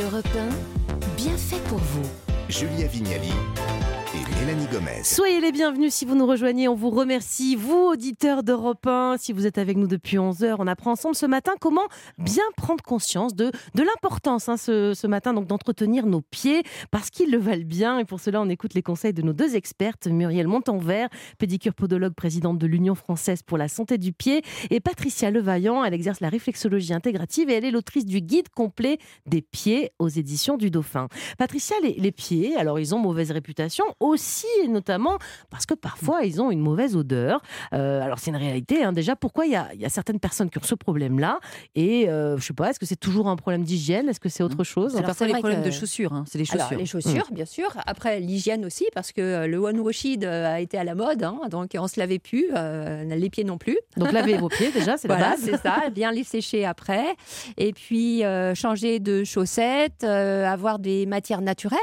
Europe 0.00 0.28
1, 0.34 1.16
bien 1.16 1.36
fait 1.36 1.62
pour 1.68 1.78
vous. 1.78 2.08
Julia 2.48 2.86
Vignali 2.86 3.32
Mélanie 4.38 4.66
Gomez. 4.70 5.02
Soyez 5.02 5.40
les 5.40 5.50
bienvenus 5.50 5.92
si 5.92 6.04
vous 6.04 6.14
nous 6.14 6.26
rejoignez. 6.26 6.68
On 6.68 6.76
vous 6.76 6.90
remercie, 6.90 7.56
vous, 7.56 7.88
auditeurs 7.92 8.44
d'Europe 8.44 8.86
1. 8.86 9.16
Si 9.18 9.32
vous 9.32 9.44
êtes 9.44 9.58
avec 9.58 9.76
nous 9.76 9.88
depuis 9.88 10.20
11 10.20 10.44
heures, 10.44 10.60
on 10.60 10.68
apprend 10.68 10.92
ensemble 10.92 11.16
ce 11.16 11.26
matin 11.26 11.52
comment 11.60 11.88
bien 12.18 12.44
prendre 12.56 12.82
conscience 12.84 13.34
de, 13.34 13.50
de 13.74 13.82
l'importance 13.82 14.48
hein, 14.48 14.56
ce, 14.56 14.94
ce 14.94 15.06
matin 15.08 15.34
donc 15.34 15.46
d'entretenir 15.46 16.06
nos 16.06 16.20
pieds 16.20 16.62
parce 16.92 17.10
qu'ils 17.10 17.30
le 17.32 17.38
valent 17.38 17.64
bien. 17.66 17.98
Et 17.98 18.04
pour 18.04 18.20
cela, 18.20 18.40
on 18.40 18.48
écoute 18.48 18.74
les 18.74 18.82
conseils 18.82 19.12
de 19.12 19.22
nos 19.22 19.32
deux 19.32 19.56
expertes, 19.56 20.06
Muriel 20.06 20.46
Montanvert, 20.46 21.08
pédicure 21.38 21.74
podologue, 21.74 22.14
présidente 22.14 22.58
de 22.58 22.66
l'Union 22.68 22.94
française 22.94 23.42
pour 23.42 23.58
la 23.58 23.66
santé 23.66 23.98
du 23.98 24.12
pied, 24.12 24.42
et 24.70 24.78
Patricia 24.78 25.32
Levaillant. 25.32 25.84
Elle 25.84 25.94
exerce 25.94 26.20
la 26.20 26.28
réflexologie 26.28 26.94
intégrative 26.94 27.50
et 27.50 27.54
elle 27.54 27.64
est 27.64 27.72
l'autrice 27.72 28.06
du 28.06 28.20
guide 28.20 28.48
complet 28.50 28.98
des 29.26 29.42
pieds 29.42 29.90
aux 29.98 30.08
éditions 30.08 30.56
du 30.56 30.70
Dauphin. 30.70 31.08
Patricia, 31.36 31.74
les, 31.82 31.94
les 31.94 32.12
pieds, 32.12 32.54
alors 32.56 32.78
ils 32.78 32.94
ont 32.94 32.98
mauvaise 32.98 33.32
réputation 33.32 33.84
aussi, 34.08 34.46
et 34.62 34.68
notamment 34.68 35.18
parce 35.50 35.66
que 35.66 35.74
parfois 35.74 36.22
ils 36.24 36.40
ont 36.40 36.50
une 36.50 36.60
mauvaise 36.60 36.96
odeur. 36.96 37.40
Euh, 37.72 38.00
alors 38.02 38.18
c'est 38.18 38.30
une 38.30 38.36
réalité. 38.36 38.84
hein. 38.84 38.92
Déjà, 38.92 39.16
pourquoi 39.16 39.46
il 39.46 39.52
y 39.52 39.56
a, 39.56 39.68
il 39.74 39.80
y 39.80 39.84
a 39.84 39.88
certaines 39.88 40.20
personnes 40.20 40.50
qui 40.50 40.58
ont 40.58 40.62
ce 40.62 40.74
problème-là? 40.74 41.40
Et 41.74 42.08
euh, 42.08 42.36
je 42.38 42.44
sais 42.44 42.52
pas, 42.54 42.70
est-ce 42.70 42.78
que 42.80 42.86
c'est 42.86 42.96
toujours 42.96 43.28
un 43.28 43.36
problème 43.36 43.64
d'hygiène? 43.64 44.08
Est-ce 44.08 44.20
que 44.20 44.28
c'est 44.28 44.42
autre 44.42 44.64
chose? 44.64 44.92
C'est 44.92 44.98
Alors, 44.98 45.08
pas 45.08 45.14
ça 45.14 45.20
c'est 45.26 45.32
les 45.32 45.38
problèmes 45.38 45.60
que- 45.62 45.66
de 45.66 45.70
chaussures, 45.70 46.12
hein, 46.12 46.24
c'est 46.28 46.38
les 46.38 46.44
Alors, 46.52 46.64
chaussures. 46.68 46.78
les 46.78 46.86
chaussures, 46.86 47.26
bien 47.32 47.44
sûr. 47.46 47.68
Après, 47.86 48.20
l'hygiène 48.20 48.64
aussi, 48.64 48.86
parce 48.94 49.12
que 49.12 49.20
euh, 49.20 49.46
le 49.46 49.58
one 49.58 49.80
washid 49.80 50.24
a 50.24 50.60
été 50.60 50.78
à 50.78 50.84
la 50.84 50.94
mode, 50.94 51.22
hein, 51.22 51.38
donc 51.50 51.70
on 51.78 51.88
se 51.88 51.98
lavait 51.98 52.18
plus, 52.18 52.46
euh, 52.54 53.04
les 53.04 53.30
pieds 53.30 53.44
non 53.44 53.58
plus. 53.58 53.78
Donc 53.96 54.12
lavez 54.12 54.36
vos 54.36 54.48
pieds 54.48 54.70
déjà, 54.70 54.96
c'est 54.96 55.08
Voilà, 55.08 55.30
la 55.30 55.30
base. 55.36 55.40
c'est 55.44 55.56
ça, 55.62 55.88
bien 55.94 56.12
les 56.12 56.24
sécher 56.24 56.64
après. 56.64 57.16
Et 57.56 57.72
puis, 57.72 58.24
euh, 58.24 58.54
changer 58.54 59.00
de 59.00 59.24
chaussettes, 59.24 60.04
euh, 60.04 60.46
avoir 60.46 60.78
des 60.78 61.06
matières 61.06 61.40
naturelles. 61.40 61.78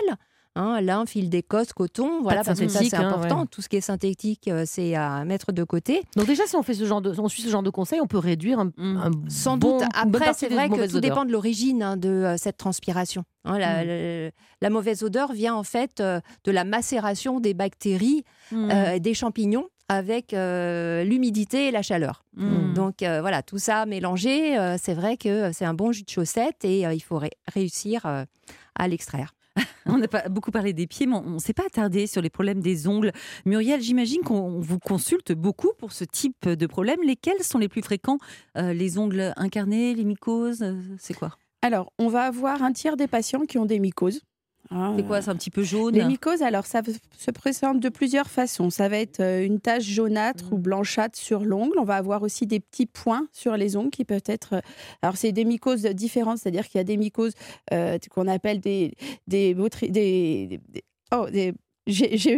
Hein, 0.58 0.82
lin, 0.82 1.06
fil 1.06 1.30
d'écosse, 1.30 1.72
coton, 1.72 2.22
voilà, 2.22 2.44
parce 2.44 2.60
que 2.60 2.68
ça 2.68 2.80
c'est 2.84 2.94
hein, 2.98 3.08
important. 3.08 3.42
ouais. 3.42 3.48
Tout 3.50 3.62
ce 3.62 3.70
qui 3.70 3.78
est 3.78 3.82
synthétique, 3.82 4.50
euh, 4.50 4.64
c'est 4.68 4.96
à 4.96 5.24
mettre 5.24 5.54
de 5.54 5.64
côté. 5.64 6.02
Donc 6.18 6.28
déjà, 6.28 6.46
si 6.46 6.58
on 6.58 6.62
fait 6.64 6.74
ce 6.74 6.84
genre 6.84 7.02
de, 7.02 7.18
on 7.18 7.30
suit 7.30 7.42
ce 7.42 7.48
genre 7.48 7.64
de 7.64 7.70
conseils, 7.70 8.02
on 8.02 8.08
peut 8.08 8.18
réduire 8.18 8.60
un, 8.60 8.66
Mm. 8.76 8.98
un 8.98 9.12
Sans 9.30 9.56
bon- 9.56 9.78
doute. 9.80 9.88
Après, 9.94 10.34
c'est 10.34 10.50
vrai 10.50 10.68
que 10.68 10.76
tout 10.76 10.82
odeurs. 10.98 11.02
dépend 11.02 11.24
de 11.24 11.32
l'origine 11.32 11.82
hein, 11.82 11.96
de 11.96 12.10
euh, 12.10 12.36
cette 12.38 12.58
transpiration. 12.58 13.24
Hein, 13.46 13.58
la, 13.60 13.84
Mm. 13.84 13.88
la- 13.88 14.32
la 14.62 14.70
mauvaise 14.70 15.04
odeur 15.04 15.32
vient 15.32 15.56
en 15.56 15.64
fait 15.64 16.02
euh, 16.02 16.20
de 16.44 16.52
la 16.52 16.66
macération 16.66 17.40
des 17.40 17.54
bactéries, 17.54 18.26
Mm. 18.52 19.00
des 19.00 19.14
champignons 19.14 19.68
avec 19.88 20.34
l'humidité 20.34 21.68
et 21.68 21.72
la 21.72 21.82
chaleur. 21.82 22.24
Mm. 22.36 22.74
Donc 22.74 22.96
voilà, 23.00 23.42
tout 23.42 23.58
ça 23.58 23.86
mélangé, 23.86 24.58
c'est 24.82 24.94
vrai 24.94 25.16
que 25.18 25.52
c'est 25.54 25.66
un 25.66 25.74
bon 25.74 25.92
jus 25.94 26.04
de 26.04 26.10
chaussette 26.10 26.64
et 26.66 26.82
il 26.82 27.00
faut 27.02 27.18
ré- 27.18 27.32
réussir 27.54 28.06
à 28.06 28.88
l'extraire. 28.88 29.34
On 29.86 29.98
n'a 29.98 30.08
pas 30.08 30.30
beaucoup 30.30 30.52
parlé 30.52 30.74
des 30.74 30.88
pieds, 30.88 31.06
mais 31.08 31.16
on 31.16 31.32
ne 31.32 31.40
s'est 31.40 31.54
pas 31.54 31.66
attardé 31.66 32.08
sur 32.08 32.22
les 32.22 32.30
problèmes 32.30 32.62
des 32.62 32.88
ongles. 32.88 33.12
Muriel, 33.46 33.82
j'imagine 33.82 34.22
qu'on 34.22 34.60
vous 34.60 34.80
consulte 34.80 35.34
beaucoup 35.34 35.72
pour 35.78 35.92
ce 35.92 36.04
type 36.06 36.48
de 36.48 36.68
problème. 36.68 37.00
Lesquels 37.04 37.44
sont 37.44 37.58
les 37.58 37.68
plus 37.68 37.82
fréquents 37.82 38.18
Euh, 38.58 38.74
Les 38.74 38.98
ongles 38.98 39.34
incarnés, 39.38 39.96
les 39.96 40.06
mycoses 40.06 40.62
euh, 40.62 40.80
C'est 40.98 41.14
quoi? 41.14 41.38
Alors, 41.62 41.92
on 42.00 42.08
va 42.08 42.24
avoir 42.24 42.64
un 42.64 42.72
tiers 42.72 42.96
des 42.96 43.08
patients 43.08 43.42
qui 43.42 43.58
ont 43.58 43.66
des 43.66 43.80
mycoses. 43.80 44.22
Hein, 44.72 44.94
C'est 44.98 45.04
quoi 45.06 45.22
C'est 45.22 45.30
un 45.30 45.36
petit 45.36 45.50
peu 45.52 45.64
jaune 45.64 45.94
Les 45.94 46.06
mycoses, 46.06 46.42
alors 46.42 46.66
ça 46.66 46.82
se 47.18 47.32
présente 47.32 47.80
de 47.80 47.90
plusieurs 47.90 48.30
façons. 48.30 48.70
Ça 48.70 48.88
va 48.90 48.98
être 48.98 49.20
euh, 49.20 49.46
une 49.46 49.60
tache 49.60 49.84
jaunâtre 49.84 50.54
ou 50.54 50.58
blanchâtre 50.58 51.18
sur 51.20 51.44
l'ongle. 51.44 51.78
On 51.78 51.84
va 51.84 51.96
avoir 51.98 52.24
aussi 52.24 52.48
des 52.48 52.60
petits 52.60 52.86
points 52.86 53.28
sur 53.34 53.58
les 53.58 53.76
ongles 53.76 53.90
qui 53.92 54.06
peuvent 54.06 54.24
être. 54.28 54.54
euh, 54.56 54.62
Alors 55.02 55.18
c'est 55.18 55.32
des 55.34 55.46
mycoses 55.46 55.84
différentes, 55.84 56.38
c'est-à-dire 56.40 56.68
qu'il 56.68 56.80
y 56.80 56.82
a 56.82 56.86
des 56.86 56.98
mycoses 56.98 57.34
euh, 57.74 57.98
qu'on 58.10 58.28
appelle 58.28 58.60
des 58.62 58.94
des, 59.28 59.54
botri- 59.54 59.92
des, 59.92 60.60
des- 60.70 60.84
oh 61.14 61.28
des 61.30 61.54
j'ai 61.88 62.38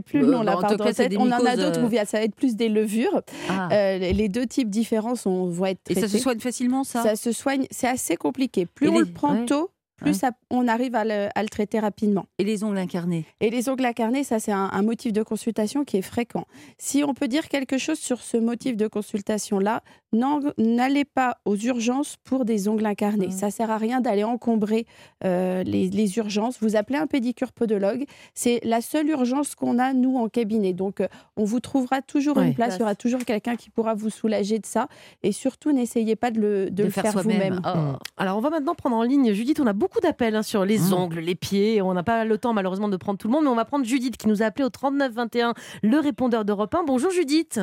plus 0.00 0.20
le 0.20 0.26
nom 0.26 0.42
là, 0.42 0.56
pardon. 0.60 0.84
des 0.84 1.16
On 1.16 1.22
en 1.22 1.30
a 1.46 1.56
d'autres 1.56 1.80
où 1.82 1.90
ça 2.06 2.18
va 2.18 2.24
être 2.24 2.34
plus 2.34 2.56
des 2.56 2.68
levures. 2.68 3.22
Ah. 3.48 3.68
Euh, 3.72 3.98
les 3.98 4.28
deux 4.28 4.46
types 4.46 4.68
différents 4.68 5.14
sont, 5.14 5.46
vont 5.48 5.66
être 5.66 5.80
Et 5.88 5.94
ça 5.94 6.08
se 6.08 6.18
soigne 6.18 6.40
facilement, 6.40 6.82
ça, 6.84 7.02
Ça 7.04 7.16
se 7.16 7.30
soigne, 7.32 7.66
c'est 7.70 7.86
assez 7.86 8.16
compliqué. 8.16 8.66
Plus 8.66 8.86
Et 8.86 8.90
on 8.90 8.94
les- 8.98 9.06
le 9.06 9.12
prend 9.12 9.34
ouais. 9.38 9.46
tôt, 9.46 9.70
plus 10.00 10.14
ça- 10.14 10.32
on 10.50 10.66
arrive 10.68 10.94
à 10.94 11.04
le, 11.04 11.28
à 11.34 11.42
le 11.42 11.48
traiter 11.48 11.78
rapidement. 11.78 12.26
Et 12.38 12.44
les 12.44 12.64
ongles 12.64 12.78
incarnés 12.78 13.24
Et 13.40 13.50
les 13.50 13.68
ongles 13.68 13.84
incarnés, 13.84 14.24
ça 14.24 14.38
c'est 14.38 14.52
un, 14.52 14.70
un 14.72 14.82
motif 14.82 15.12
de 15.12 15.22
consultation 15.22 15.84
qui 15.84 15.96
est 15.98 16.02
fréquent. 16.02 16.46
Si 16.78 17.04
on 17.04 17.14
peut 17.14 17.28
dire 17.28 17.48
quelque 17.48 17.78
chose 17.78 17.98
sur 17.98 18.20
ce 18.22 18.36
motif 18.36 18.76
de 18.76 18.86
consultation-là, 18.88 19.82
n'allez 20.12 21.04
pas 21.04 21.38
aux 21.44 21.56
urgences 21.56 22.16
pour 22.24 22.44
des 22.44 22.68
ongles 22.68 22.86
incarnés. 22.86 23.28
Mmh. 23.28 23.32
Ça 23.32 23.50
sert 23.50 23.70
à 23.70 23.78
rien 23.78 24.00
d'aller 24.00 24.24
encombrer 24.24 24.86
euh, 25.24 25.62
les, 25.62 25.88
les 25.88 26.16
urgences. 26.18 26.58
Vous 26.60 26.76
appelez 26.76 26.98
un 26.98 27.06
pédicure 27.06 27.52
podologue. 27.52 28.04
C'est 28.34 28.60
la 28.64 28.80
seule 28.80 29.08
urgence 29.08 29.54
qu'on 29.54 29.78
a, 29.78 29.92
nous, 29.92 30.16
en 30.16 30.28
cabinet. 30.28 30.72
Donc, 30.72 31.00
euh, 31.00 31.08
on 31.36 31.44
vous 31.44 31.60
trouvera 31.60 32.02
toujours 32.02 32.36
Ouais. 32.36 32.48
une 32.48 32.54
place. 32.54 32.76
Il 32.76 32.80
y 32.80 32.82
aura 32.82 32.94
toujours 32.94 33.24
quelqu'un 33.24 33.56
qui 33.56 33.70
pourra 33.70 33.94
vous 33.94 34.10
soulager 34.10 34.58
de 34.58 34.66
ça. 34.66 34.88
Et 35.22 35.32
surtout, 35.32 35.72
n'essayez 35.72 36.16
pas 36.16 36.30
de 36.30 36.40
le, 36.40 36.70
de 36.70 36.84
le 36.84 36.90
faire, 36.90 37.12
vous-même. 37.12 37.60
Oh. 37.64 37.76
Mm. 37.76 37.98
Alors, 38.16 38.36
on 38.36 38.40
va 38.40 38.50
maintenant 38.50 38.74
prendre 38.74 38.96
en 38.96 39.02
ligne 39.02 39.32
Judith. 39.32 39.60
On 39.60 39.66
a 39.66 39.72
beaucoup 39.72 40.00
d'appels 40.00 40.34
hein, 40.36 40.42
sur 40.42 40.64
les 40.64 40.78
Mm. 40.78 40.92
ongles, 40.92 41.18
les 41.20 41.34
pieds. 41.34 41.82
On 41.82 41.94
n'a 41.94 42.02
pas 42.02 42.24
le 42.24 42.38
temps, 42.38 42.52
malheureusement, 42.52 42.88
de 42.88 42.96
prendre 42.96 43.18
tout 43.18 43.28
le 43.28 43.32
monde, 43.32 43.44
mais 43.44 43.50
on 43.50 43.54
va 43.56 43.64
prendre 43.64 43.84
Judith 43.84 44.16
qui 44.16 44.28
nous 44.28 44.42
a 44.42 44.46
appelé 44.46 44.64
au 44.64 44.70
3921, 44.70 45.54
le 45.82 45.98
répondeur 45.98 46.44
d'Europe 46.44 46.74
1. 46.74 46.84
Bonjour 46.84 47.10
Judith. 47.10 47.60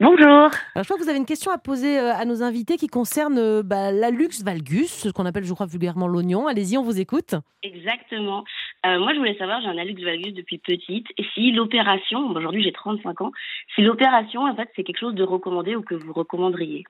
Bonjour. 0.00 0.26
Alors, 0.26 0.50
je 0.78 0.82
crois 0.82 0.96
que 0.96 1.02
vous 1.02 1.08
avez 1.08 1.18
une 1.18 1.26
question 1.26 1.52
à 1.52 1.58
poser 1.58 1.98
euh, 1.98 2.12
à 2.12 2.24
nos 2.24 2.42
invités 2.42 2.76
qui 2.76 2.88
concerne 2.88 3.38
euh, 3.38 3.62
bah, 3.62 3.92
l'alux 3.92 4.42
valgus, 4.42 4.90
ce 4.90 5.08
qu'on 5.10 5.26
appelle, 5.26 5.44
je 5.44 5.52
crois, 5.52 5.66
vulgairement 5.66 6.08
l'oignon. 6.08 6.46
Allez-y, 6.48 6.76
on 6.76 6.82
vous 6.82 6.98
écoute. 6.98 7.34
Exactement. 7.62 8.44
Euh, 8.84 8.98
moi, 8.98 9.12
je 9.14 9.18
voulais 9.18 9.36
savoir, 9.38 9.60
j'ai 9.60 9.68
un 9.68 9.78
hallux 9.78 10.02
valgus 10.02 10.34
depuis 10.34 10.58
petite, 10.58 11.06
et 11.16 11.24
si 11.34 11.52
l'opération, 11.52 12.18
aujourd'hui 12.30 12.64
j'ai 12.64 12.72
35 12.72 13.20
ans, 13.20 13.32
si 13.74 13.82
l'opération, 13.82 14.42
en 14.42 14.56
fait, 14.56 14.68
c'est 14.74 14.82
quelque 14.82 14.98
chose 14.98 15.14
de 15.14 15.22
recommandé 15.22 15.76
ou 15.76 15.82
que 15.82 15.94
vous 15.94 16.12
recommanderiez? 16.12 16.84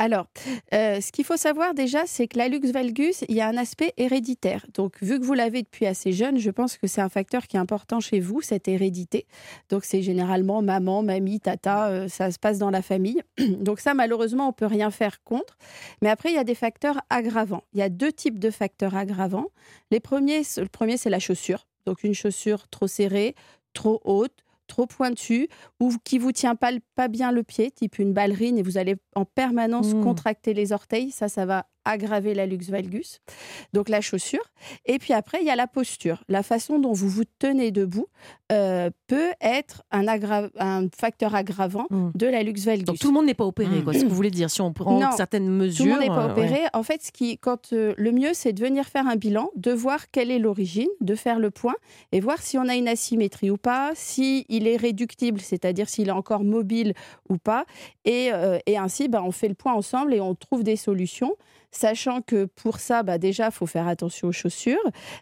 Alors, 0.00 0.26
euh, 0.74 1.00
ce 1.00 1.10
qu'il 1.10 1.24
faut 1.24 1.36
savoir 1.36 1.74
déjà, 1.74 2.06
c'est 2.06 2.28
que 2.28 2.38
l'alux 2.38 2.70
valgus, 2.70 3.24
il 3.28 3.34
y 3.34 3.40
a 3.40 3.48
un 3.48 3.56
aspect 3.56 3.94
héréditaire. 3.96 4.64
Donc, 4.72 4.94
vu 5.02 5.18
que 5.18 5.24
vous 5.24 5.34
l'avez 5.34 5.62
depuis 5.62 5.86
assez 5.86 6.12
jeune, 6.12 6.38
je 6.38 6.50
pense 6.50 6.76
que 6.76 6.86
c'est 6.86 7.00
un 7.00 7.08
facteur 7.08 7.48
qui 7.48 7.56
est 7.56 7.60
important 7.60 7.98
chez 7.98 8.20
vous, 8.20 8.40
cette 8.40 8.68
hérédité. 8.68 9.26
Donc, 9.70 9.84
c'est 9.84 10.02
généralement 10.02 10.62
maman, 10.62 11.02
mamie, 11.02 11.40
tata, 11.40 11.88
euh, 11.88 12.08
ça 12.08 12.30
se 12.30 12.38
passe 12.38 12.58
dans 12.58 12.70
la 12.70 12.80
famille. 12.80 13.20
Donc, 13.38 13.80
ça, 13.80 13.92
malheureusement, 13.92 14.48
on 14.48 14.52
peut 14.52 14.66
rien 14.66 14.92
faire 14.92 15.24
contre. 15.24 15.58
Mais 16.00 16.10
après, 16.10 16.30
il 16.30 16.36
y 16.36 16.38
a 16.38 16.44
des 16.44 16.54
facteurs 16.54 17.00
aggravants. 17.10 17.64
Il 17.72 17.80
y 17.80 17.82
a 17.82 17.88
deux 17.88 18.12
types 18.12 18.38
de 18.38 18.50
facteurs 18.50 18.94
aggravants. 18.94 19.48
Les 19.90 19.98
premiers, 19.98 20.42
le 20.58 20.68
premier, 20.68 20.96
c'est 20.96 21.10
la 21.10 21.18
chaussure. 21.18 21.66
Donc, 21.86 22.04
une 22.04 22.14
chaussure 22.14 22.68
trop 22.68 22.86
serrée, 22.86 23.34
trop 23.72 24.00
haute, 24.04 24.44
trop 24.68 24.86
pointue 24.86 25.48
ou 25.80 25.92
qui 26.04 26.18
vous 26.18 26.30
tient 26.30 26.54
pas, 26.54 26.70
pas 26.94 27.08
bien 27.08 27.32
le 27.32 27.42
pied, 27.42 27.72
type 27.72 27.98
une 27.98 28.12
ballerine, 28.12 28.56
et 28.58 28.62
vous 28.62 28.78
allez 28.78 28.94
en 29.16 29.24
permanence 29.24 29.94
Mmh. 29.94 30.04
contracter 30.04 30.54
les 30.54 30.72
orteils. 30.72 31.10
Ça, 31.10 31.28
ça 31.28 31.44
va 31.46 31.66
aggraver 31.88 32.34
la 32.34 32.46
lux 32.46 32.68
valgus. 32.70 33.20
Donc 33.72 33.88
la 33.88 34.00
chaussure. 34.00 34.44
Et 34.86 34.98
puis 34.98 35.12
après, 35.14 35.38
il 35.40 35.46
y 35.46 35.50
a 35.50 35.56
la 35.56 35.66
posture. 35.66 36.22
La 36.28 36.42
façon 36.42 36.78
dont 36.78 36.92
vous 36.92 37.08
vous 37.08 37.24
tenez 37.38 37.70
debout 37.70 38.06
euh, 38.52 38.90
peut 39.06 39.30
être 39.40 39.82
un, 39.90 40.04
aggra- 40.06 40.50
un 40.58 40.88
facteur 40.96 41.34
aggravant 41.34 41.86
Mmh. 41.90 42.10
de 42.14 42.26
la 42.26 42.42
lux 42.42 42.64
valgus. 42.64 42.84
Donc, 42.84 42.98
tout 42.98 43.08
le 43.08 43.14
monde 43.14 43.26
n'est 43.26 43.34
pas 43.34 43.44
opéré, 43.44 43.76
Mm. 43.80 43.84
quoi, 43.84 43.92
ce 43.94 44.00
que 44.00 44.06
vous 44.08 44.14
voulez 44.14 44.30
dire. 44.30 44.50
Si 44.50 44.60
on 44.60 44.72
prend 44.72 44.98
Non, 44.98 45.10
certaines 45.16 45.48
mesures. 45.48 45.84
Tout 45.84 45.88
le 45.88 45.90
monde 45.92 46.00
n'est 46.00 46.08
pas 46.08 46.26
euh, 46.26 46.32
opéré. 46.32 46.60
En 46.72 46.82
fait, 46.82 47.02
ce 47.02 47.12
qui, 47.12 47.38
quand 47.38 47.72
euh, 47.72 47.94
le 47.96 48.12
mieux, 48.12 48.30
c'est 48.34 48.52
de 48.52 48.60
venir 48.62 48.84
faire 48.86 49.06
un 49.06 49.16
bilan, 49.16 49.50
de 49.56 49.70
voir 49.72 50.10
quelle 50.10 50.30
est 50.30 50.38
l'origine, 50.38 50.88
de 51.00 51.14
faire 51.14 51.38
le 51.38 51.50
point 51.50 51.74
et 52.12 52.20
voir 52.20 52.40
si 52.42 52.58
on 52.58 52.68
a 52.68 52.74
une 52.74 52.88
asymétrie 52.88 53.50
ou 53.50 53.56
pas, 53.56 53.92
si 53.94 54.44
il 54.48 54.66
est 54.66 54.76
réductible, 54.76 55.40
c'est-à-dire 55.40 55.88
s'il 55.88 56.08
est 56.08 56.12
encore 56.12 56.44
mobile 56.44 56.94
ou 57.28 57.38
pas. 57.38 57.64
Et, 58.04 58.30
euh, 58.32 58.58
et 58.66 58.76
ainsi, 58.78 59.08
bah, 59.08 59.22
on 59.24 59.30
fait 59.32 59.48
le 59.48 59.54
point 59.54 59.72
ensemble 59.74 60.12
et 60.14 60.20
on 60.20 60.34
trouve 60.34 60.62
des 60.64 60.76
solutions. 60.76 61.34
Sachant 61.70 62.22
que 62.22 62.46
pour 62.46 62.78
ça, 62.78 63.02
bah, 63.02 63.18
déjà, 63.18 63.50
faut 63.50 63.66
faire 63.66 63.88
attention 63.88 64.28
aux 64.28 64.32
chaussures. 64.32 64.78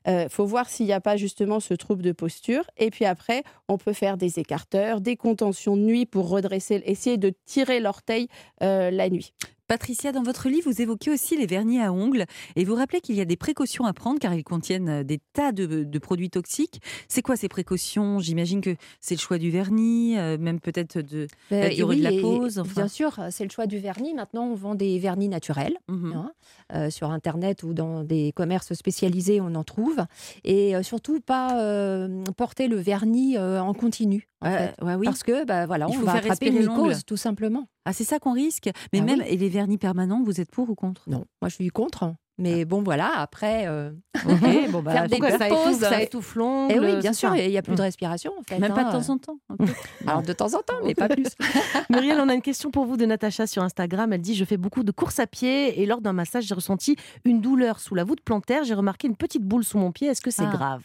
Il 0.07 0.29
faut 0.31 0.47
voir 0.47 0.69
s'il 0.69 0.87
n'y 0.87 0.93
a 0.93 1.01
pas 1.01 1.17
justement 1.17 1.61
ce 1.61 1.75
trouble 1.75 2.03
de 2.03 2.13
posture. 2.13 2.65
Et 2.77 2.91
puis 2.91 3.05
après, 3.05 3.43
on 3.69 3.79
peut 3.79 3.93
faire 3.93 4.17
des 4.17 4.39
écarteurs, 4.39 5.01
des 5.01 5.17
contentions 5.17 5.77
de 5.77 5.83
nuit 5.83 6.07
pour 6.07 6.29
redresser, 6.29 6.83
essayer 6.87 7.17
de 7.17 7.33
tirer 7.45 7.81
l'orteil 7.81 8.29
euh, 8.63 8.91
la 8.91 9.11
nuit. 9.11 9.33
Patricia, 9.69 10.13
dans 10.13 10.23
votre 10.23 10.49
livre, 10.49 10.71
vous 10.71 10.81
évoquez 10.81 11.11
aussi 11.11 11.37
les 11.37 11.47
vernis 11.47 11.81
à 11.81 11.93
ongles 11.93 12.25
et 12.55 12.65
vous 12.65 12.75
rappelez 12.77 13.01
qu'il 13.01 13.17
y 13.17 13.21
a 13.21 13.25
des 13.25 13.37
précautions 13.37 13.85
à 13.85 13.93
prendre 13.93 14.21
car 14.21 14.33
ils 14.33 14.45
contiennent 14.45 14.89
euh, 14.89 15.03
des 15.03 15.19
tas 15.33 15.51
de, 15.51 15.83
de 15.85 15.99
produits 15.99 16.31
toxiques. 16.31 16.81
C'est 17.09 17.23
quoi 17.23 17.37
ces 17.37 17.49
précautions? 17.49 18.21
J'imagine 18.21 18.61
que 18.61 18.77
c'est 19.01 19.17
le 19.17 19.21
choix 19.21 19.39
du 19.39 19.51
vernis, 19.51 20.17
euh, 20.19 20.39
même 20.39 20.61
peut-être 20.61 21.01
de 21.01 21.27
la 21.51 21.71
durée 21.71 21.97
oui, 21.97 21.99
de 21.99 22.17
la 22.17 22.21
pose. 22.21 22.59
enfin. 22.59 22.83
Bien 22.83 22.89
sûr, 22.89 23.19
c'est 23.31 23.45
le 23.45 23.51
choix 23.51 23.67
du 23.67 23.79
vernis. 23.79 24.15
Maintenant, 24.15 24.47
on 24.47 24.55
vend 24.55 24.75
des 24.77 24.99
vernis 24.99 25.29
naturels. 25.29 25.77
Mhm. 25.89 26.13
hein. 26.13 26.33
Euh, 26.73 26.91
sur 26.91 27.11
Internet 27.11 27.63
ou 27.63 27.75
dans 27.75 28.05
des 28.05 28.33
commerces 28.33 28.73
spécialisés, 28.75 29.41
on 29.41 29.55
en 29.55 29.65
trouve. 29.65 30.05
Et 30.45 30.75
surtout, 30.83 31.21
pas 31.21 32.09
porter 32.37 32.69
le 32.69 32.77
vernis 32.77 33.39
en 33.39 33.73
continu. 33.75 34.29
En 34.47 34.51
Ouais, 34.53 34.59
fait. 34.79 34.85
ouais, 34.85 34.95
oui. 34.95 35.05
Parce 35.07 35.23
que 35.23 35.45
bah, 35.45 35.67
voilà, 35.67 35.87
Il 35.89 35.97
on 35.97 36.01
faut 36.01 36.07
va 36.07 36.13
faire 36.13 36.23
attraper 36.33 36.49
une 36.49 36.59
mycose, 36.61 37.05
tout 37.05 37.17
simplement. 37.17 37.67
Ah, 37.85 37.93
c'est 37.93 38.05
ça 38.05 38.19
qu'on 38.19 38.33
risque. 38.33 38.71
Mais 38.93 39.01
Ah 39.01 39.05
même, 39.05 39.21
oui. 39.21 39.27
et 39.29 39.37
les 39.37 39.49
vernis 39.49 39.79
permanents, 39.79 40.23
vous 40.23 40.41
êtes 40.41 40.51
pour 40.51 40.69
ou 40.71 40.75
contre? 40.75 41.03
Non, 41.09 41.25
moi 41.41 41.49
je 41.49 41.55
suis 41.55 41.69
contre. 41.69 42.15
Mais 42.39 42.67
bon, 42.67 42.83
voilà, 42.83 43.13
après. 43.17 43.65
euh, 43.67 43.93
Ok, 44.29 44.41
bon, 44.71 44.83
bah, 44.83 44.93
Faire 44.93 45.09
des 45.09 45.17
donc, 45.19 45.31
ça, 45.31 45.47
étouffe, 45.49 45.65
pauses. 45.65 45.79
ça 45.79 46.03
étouffe 46.03 46.35
l'ongle. 46.35 46.75
Eh 46.75 46.79
oui, 46.81 46.97
bien 47.01 47.15
sûr, 47.15 47.35
il 47.35 47.49
n'y 47.49 47.57
a 47.57 47.63
plus 47.63 47.75
de 47.75 47.81
Mm. 47.81 47.85
respiration. 47.85 48.33
En 48.39 48.43
fait, 48.43 48.59
Même 48.59 48.75
pas 48.75 48.85
de 48.85 48.89
hein. 48.89 48.93
temps 49.01 49.09
en 49.11 49.17
temps. 49.17 49.39
peu. 49.59 49.65
Alors 50.07 50.21
de 50.23 50.33
temps 50.35 50.53
en 50.55 50.61
temps, 50.63 50.75
mais 50.85 50.95
pas 50.95 51.09
plus. 51.09 51.29
Muriel, 51.89 52.19
on 52.21 52.29
a 52.29 52.35
une 52.35 52.43
question 52.43 52.71
pour 52.71 52.85
vous 52.85 52.99
de 52.99 53.07
Natacha 53.07 53.47
sur 53.47 53.63
Instagram. 53.63 54.13
Elle 54.13 54.21
dit 54.21 54.35
Je 54.35 54.45
fais 54.45 54.59
beaucoup 54.59 54.83
de 54.83 54.93
courses 54.93 55.19
à 55.19 55.27
pied 55.27 55.81
et 55.81 55.87
lors 55.87 56.03
d'un 56.03 56.13
massage, 56.13 56.45
j'ai 56.45 56.55
ressenti 56.55 56.97
une 57.25 57.41
douleur 57.41 57.81
sous 57.81 57.95
la 57.95 58.05
voûte 58.05 58.21
plantaire. 58.21 58.65
J'ai 58.65 58.75
remarqué 58.75 59.07
une 59.09 59.17
petite 59.17 59.43
boule 59.43 59.65
sous 59.65 59.79
mon 59.79 59.91
pied. 59.93 60.09
Est-ce 60.09 60.21
que 60.21 60.31
c'est 60.31 60.45
Ah. 60.47 60.51
grave? 60.53 60.83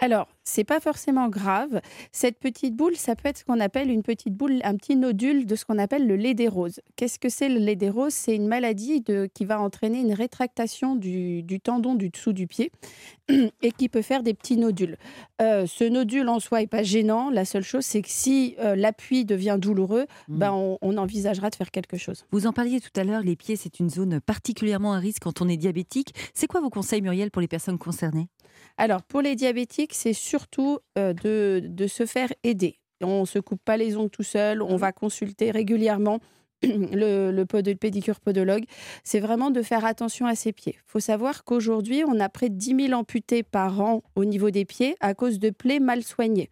Alors, 0.00 0.28
c'est 0.44 0.64
pas 0.64 0.80
forcément 0.80 1.28
grave. 1.28 1.80
Cette 2.12 2.38
petite 2.38 2.76
boule, 2.76 2.96
ça 2.96 3.16
peut 3.16 3.28
être 3.28 3.38
ce 3.38 3.44
qu'on 3.44 3.58
appelle 3.60 3.90
une 3.90 4.02
petite 4.02 4.34
boule, 4.34 4.60
un 4.62 4.76
petit 4.76 4.96
nodule 4.96 5.44
de 5.44 5.56
ce 5.56 5.64
qu'on 5.64 5.78
appelle 5.78 6.06
le 6.06 6.16
lait 6.16 6.34
des 6.34 6.48
roses. 6.48 6.80
Qu'est-ce 6.96 7.18
que 7.18 7.28
c'est 7.28 7.48
le 7.48 7.58
lait 7.58 7.76
des 7.76 7.90
roses? 7.90 8.14
C'est 8.14 8.36
une 8.36 8.46
maladie 8.46 9.00
de, 9.00 9.28
qui 9.32 9.44
va 9.44 9.60
entraîner 9.60 10.00
une 10.00 10.12
rétractation 10.12 10.94
du, 10.94 11.42
du 11.42 11.60
tendon 11.60 11.94
du 11.94 12.10
dessous 12.10 12.32
du 12.32 12.46
pied 12.46 12.70
et 13.28 13.72
qui 13.72 13.88
peut 13.88 14.02
faire 14.02 14.22
des 14.22 14.34
petits 14.34 14.56
nodules. 14.56 14.96
Euh, 15.42 15.66
ce 15.66 15.84
nodule 15.84 16.28
en 16.28 16.38
soi 16.38 16.62
est 16.62 16.66
pas 16.68 16.82
gênant. 16.84 17.30
La 17.30 17.44
seule 17.44 17.64
chose, 17.64 17.84
c'est 17.84 18.02
que 18.02 18.08
si 18.10 18.54
euh, 18.60 18.76
l'appui 18.76 19.24
devient 19.24 19.56
douloureux, 19.60 20.06
Mm. 20.28 20.38
ben 20.38 20.52
on, 20.52 20.78
on 20.80 20.96
envisagera 20.96 21.50
de 21.50 21.54
faire 21.54 21.70
quelque 21.70 21.96
chose. 21.96 22.24
Vous 22.30 22.46
en 22.46 22.52
parliez 22.52 22.80
tout 22.80 22.90
à 22.96 23.04
l'heure, 23.04 23.22
les 23.22 23.36
pieds, 23.36 23.56
c'est 23.56 23.80
une 23.80 23.90
zone 23.90 24.20
particulièrement 24.20 24.92
à 24.92 24.98
risque 24.98 25.22
quand 25.22 25.42
on 25.42 25.48
est 25.48 25.56
diabétique. 25.56 26.14
C'est 26.34 26.46
quoi 26.46 26.60
vos 26.60 26.70
conseils, 26.70 27.02
Muriel, 27.02 27.30
pour 27.30 27.40
les 27.40 27.48
personnes 27.48 27.78
concernées? 27.78 28.28
Alors, 28.76 29.02
pour 29.02 29.22
les 29.22 29.34
diabétiques, 29.36 29.87
c'est 29.92 30.12
surtout 30.12 30.78
euh, 30.98 31.12
de, 31.12 31.62
de 31.66 31.86
se 31.86 32.06
faire 32.06 32.32
aider. 32.44 32.78
On 33.02 33.20
ne 33.20 33.26
se 33.26 33.38
coupe 33.38 33.60
pas 33.64 33.76
les 33.76 33.96
ongles 33.96 34.10
tout 34.10 34.22
seul, 34.24 34.60
on 34.62 34.76
va 34.76 34.92
consulter 34.92 35.50
régulièrement 35.50 36.18
le, 36.64 37.30
le 37.30 37.46
pod- 37.46 37.66
le 37.68 37.76
pédicure 37.76 38.18
podologue. 38.18 38.64
C'est 39.04 39.20
vraiment 39.20 39.50
de 39.50 39.62
faire 39.62 39.84
attention 39.84 40.26
à 40.26 40.34
ses 40.34 40.52
pieds. 40.52 40.74
Il 40.76 40.90
faut 40.90 40.98
savoir 41.00 41.44
qu'aujourd'hui, 41.44 42.02
on 42.04 42.18
a 42.18 42.28
près 42.28 42.48
de 42.48 42.56
10 42.56 42.86
000 42.88 42.92
amputés 42.98 43.44
par 43.44 43.80
an 43.80 44.02
au 44.16 44.24
niveau 44.24 44.50
des 44.50 44.64
pieds 44.64 44.96
à 45.00 45.14
cause 45.14 45.38
de 45.38 45.50
plaies 45.50 45.78
mal 45.78 46.02
soignées. 46.02 46.50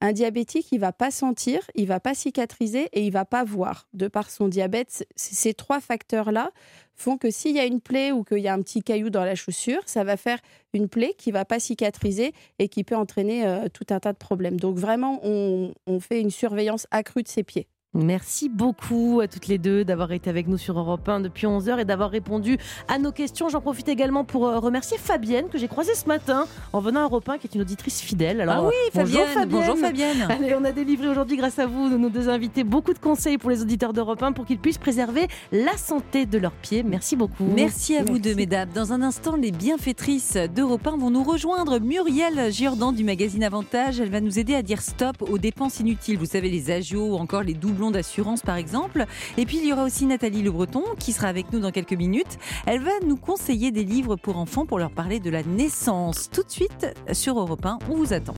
Un 0.00 0.12
diabétique, 0.12 0.68
il 0.70 0.78
va 0.78 0.92
pas 0.92 1.10
sentir, 1.10 1.60
il 1.74 1.86
va 1.86 1.98
pas 1.98 2.14
cicatriser 2.14 2.88
et 2.92 3.04
il 3.04 3.10
va 3.10 3.24
pas 3.24 3.42
voir. 3.42 3.88
De 3.94 4.06
par 4.06 4.30
son 4.30 4.46
diabète, 4.46 5.04
ces 5.16 5.54
trois 5.54 5.80
facteurs-là 5.80 6.52
font 6.94 7.18
que 7.18 7.30
s'il 7.30 7.56
y 7.56 7.60
a 7.60 7.64
une 7.64 7.80
plaie 7.80 8.12
ou 8.12 8.22
qu'il 8.22 8.38
y 8.38 8.48
a 8.48 8.54
un 8.54 8.62
petit 8.62 8.82
caillou 8.82 9.10
dans 9.10 9.24
la 9.24 9.34
chaussure, 9.34 9.82
ça 9.86 10.04
va 10.04 10.16
faire 10.16 10.38
une 10.72 10.88
plaie 10.88 11.14
qui 11.18 11.32
va 11.32 11.44
pas 11.44 11.58
cicatriser 11.58 12.32
et 12.60 12.68
qui 12.68 12.84
peut 12.84 12.96
entraîner 12.96 13.44
euh, 13.46 13.68
tout 13.72 13.86
un 13.90 13.98
tas 13.98 14.12
de 14.12 14.18
problèmes. 14.18 14.60
Donc 14.60 14.76
vraiment, 14.76 15.20
on 15.24 16.00
fait 16.00 16.20
une 16.20 16.30
surveillance 16.30 16.86
accrue 16.92 17.24
de 17.24 17.28
ses 17.28 17.42
pieds. 17.42 17.68
Merci 17.94 18.50
beaucoup 18.50 19.20
à 19.22 19.28
toutes 19.28 19.48
les 19.48 19.56
deux 19.56 19.82
d'avoir 19.82 20.12
été 20.12 20.28
avec 20.28 20.46
nous 20.46 20.58
sur 20.58 20.78
Europe 20.78 21.08
1 21.08 21.20
depuis 21.20 21.46
11h 21.46 21.80
et 21.80 21.84
d'avoir 21.86 22.10
répondu 22.10 22.58
à 22.86 22.98
nos 22.98 23.12
questions. 23.12 23.48
J'en 23.48 23.62
profite 23.62 23.88
également 23.88 24.24
pour 24.24 24.46
euh, 24.46 24.58
remercier 24.58 24.98
Fabienne 24.98 25.48
que 25.48 25.56
j'ai 25.56 25.68
croisée 25.68 25.94
ce 25.94 26.06
matin 26.06 26.46
en 26.74 26.80
venant 26.80 27.00
à 27.00 27.04
Europe 27.04 27.26
1 27.26 27.38
qui 27.38 27.46
est 27.46 27.54
une 27.54 27.62
auditrice 27.62 28.02
fidèle. 28.02 28.42
Alors, 28.42 28.56
ah 28.56 28.68
oui, 28.68 28.74
bonjour 28.94 29.24
Fabienne. 29.28 29.48
Bonjour 29.48 29.78
Fabienne. 29.78 30.26
Allez, 30.28 30.54
on 30.54 30.64
a 30.64 30.72
délivré 30.72 31.08
aujourd'hui, 31.08 31.38
grâce 31.38 31.58
à 31.58 31.66
vous, 31.66 31.88
nos 31.88 32.10
deux 32.10 32.28
invités, 32.28 32.62
beaucoup 32.62 32.92
de 32.92 32.98
conseils 32.98 33.38
pour 33.38 33.48
les 33.48 33.62
auditeurs 33.62 33.94
d'Europe 33.94 34.22
1 34.22 34.32
pour 34.32 34.44
qu'ils 34.44 34.58
puissent 34.58 34.76
préserver 34.76 35.26
la 35.50 35.76
santé 35.78 36.26
de 36.26 36.36
leurs 36.36 36.52
pieds. 36.52 36.82
Merci 36.82 37.16
beaucoup. 37.16 37.44
Merci 37.54 37.96
à 37.96 38.04
vous 38.04 38.18
deux, 38.18 38.34
mesdames. 38.34 38.68
Dans 38.74 38.92
un 38.92 39.00
instant, 39.00 39.34
les 39.34 39.50
bienfaitrices 39.50 40.36
d'Europe 40.54 40.86
1 40.86 40.98
vont 40.98 41.10
nous 41.10 41.24
rejoindre. 41.24 41.80
Muriel 41.80 42.52
Giordan 42.52 42.92
du 42.92 43.02
magazine 43.02 43.44
Avantage, 43.44 43.98
elle 43.98 44.10
va 44.10 44.20
nous 44.20 44.38
aider 44.38 44.54
à 44.54 44.62
dire 44.62 44.82
stop 44.82 45.22
aux 45.22 45.38
dépenses 45.38 45.80
inutiles. 45.80 46.18
Vous 46.18 46.26
savez, 46.26 46.50
les 46.50 46.70
agios 46.70 47.14
ou 47.14 47.16
encore 47.16 47.42
les 47.42 47.54
doublons 47.78 47.90
d'assurance, 47.92 48.42
par 48.42 48.56
exemple. 48.56 49.04
Et 49.36 49.46
puis, 49.46 49.58
il 49.58 49.66
y 49.66 49.72
aura 49.72 49.84
aussi 49.84 50.04
Nathalie 50.04 50.42
Le 50.42 50.50
Breton 50.50 50.82
qui 50.98 51.12
sera 51.12 51.28
avec 51.28 51.52
nous 51.52 51.60
dans 51.60 51.70
quelques 51.70 51.92
minutes. 51.92 52.38
Elle 52.66 52.82
va 52.82 52.90
nous 53.06 53.16
conseiller 53.16 53.70
des 53.70 53.84
livres 53.84 54.16
pour 54.16 54.36
enfants 54.36 54.66
pour 54.66 54.80
leur 54.80 54.90
parler 54.90 55.20
de 55.20 55.30
la 55.30 55.44
naissance. 55.44 56.28
Tout 56.30 56.42
de 56.42 56.50
suite 56.50 56.88
sur 57.12 57.38
Europe 57.38 57.64
1, 57.64 57.78
on 57.88 57.94
vous 57.94 58.12
attend. 58.12 58.26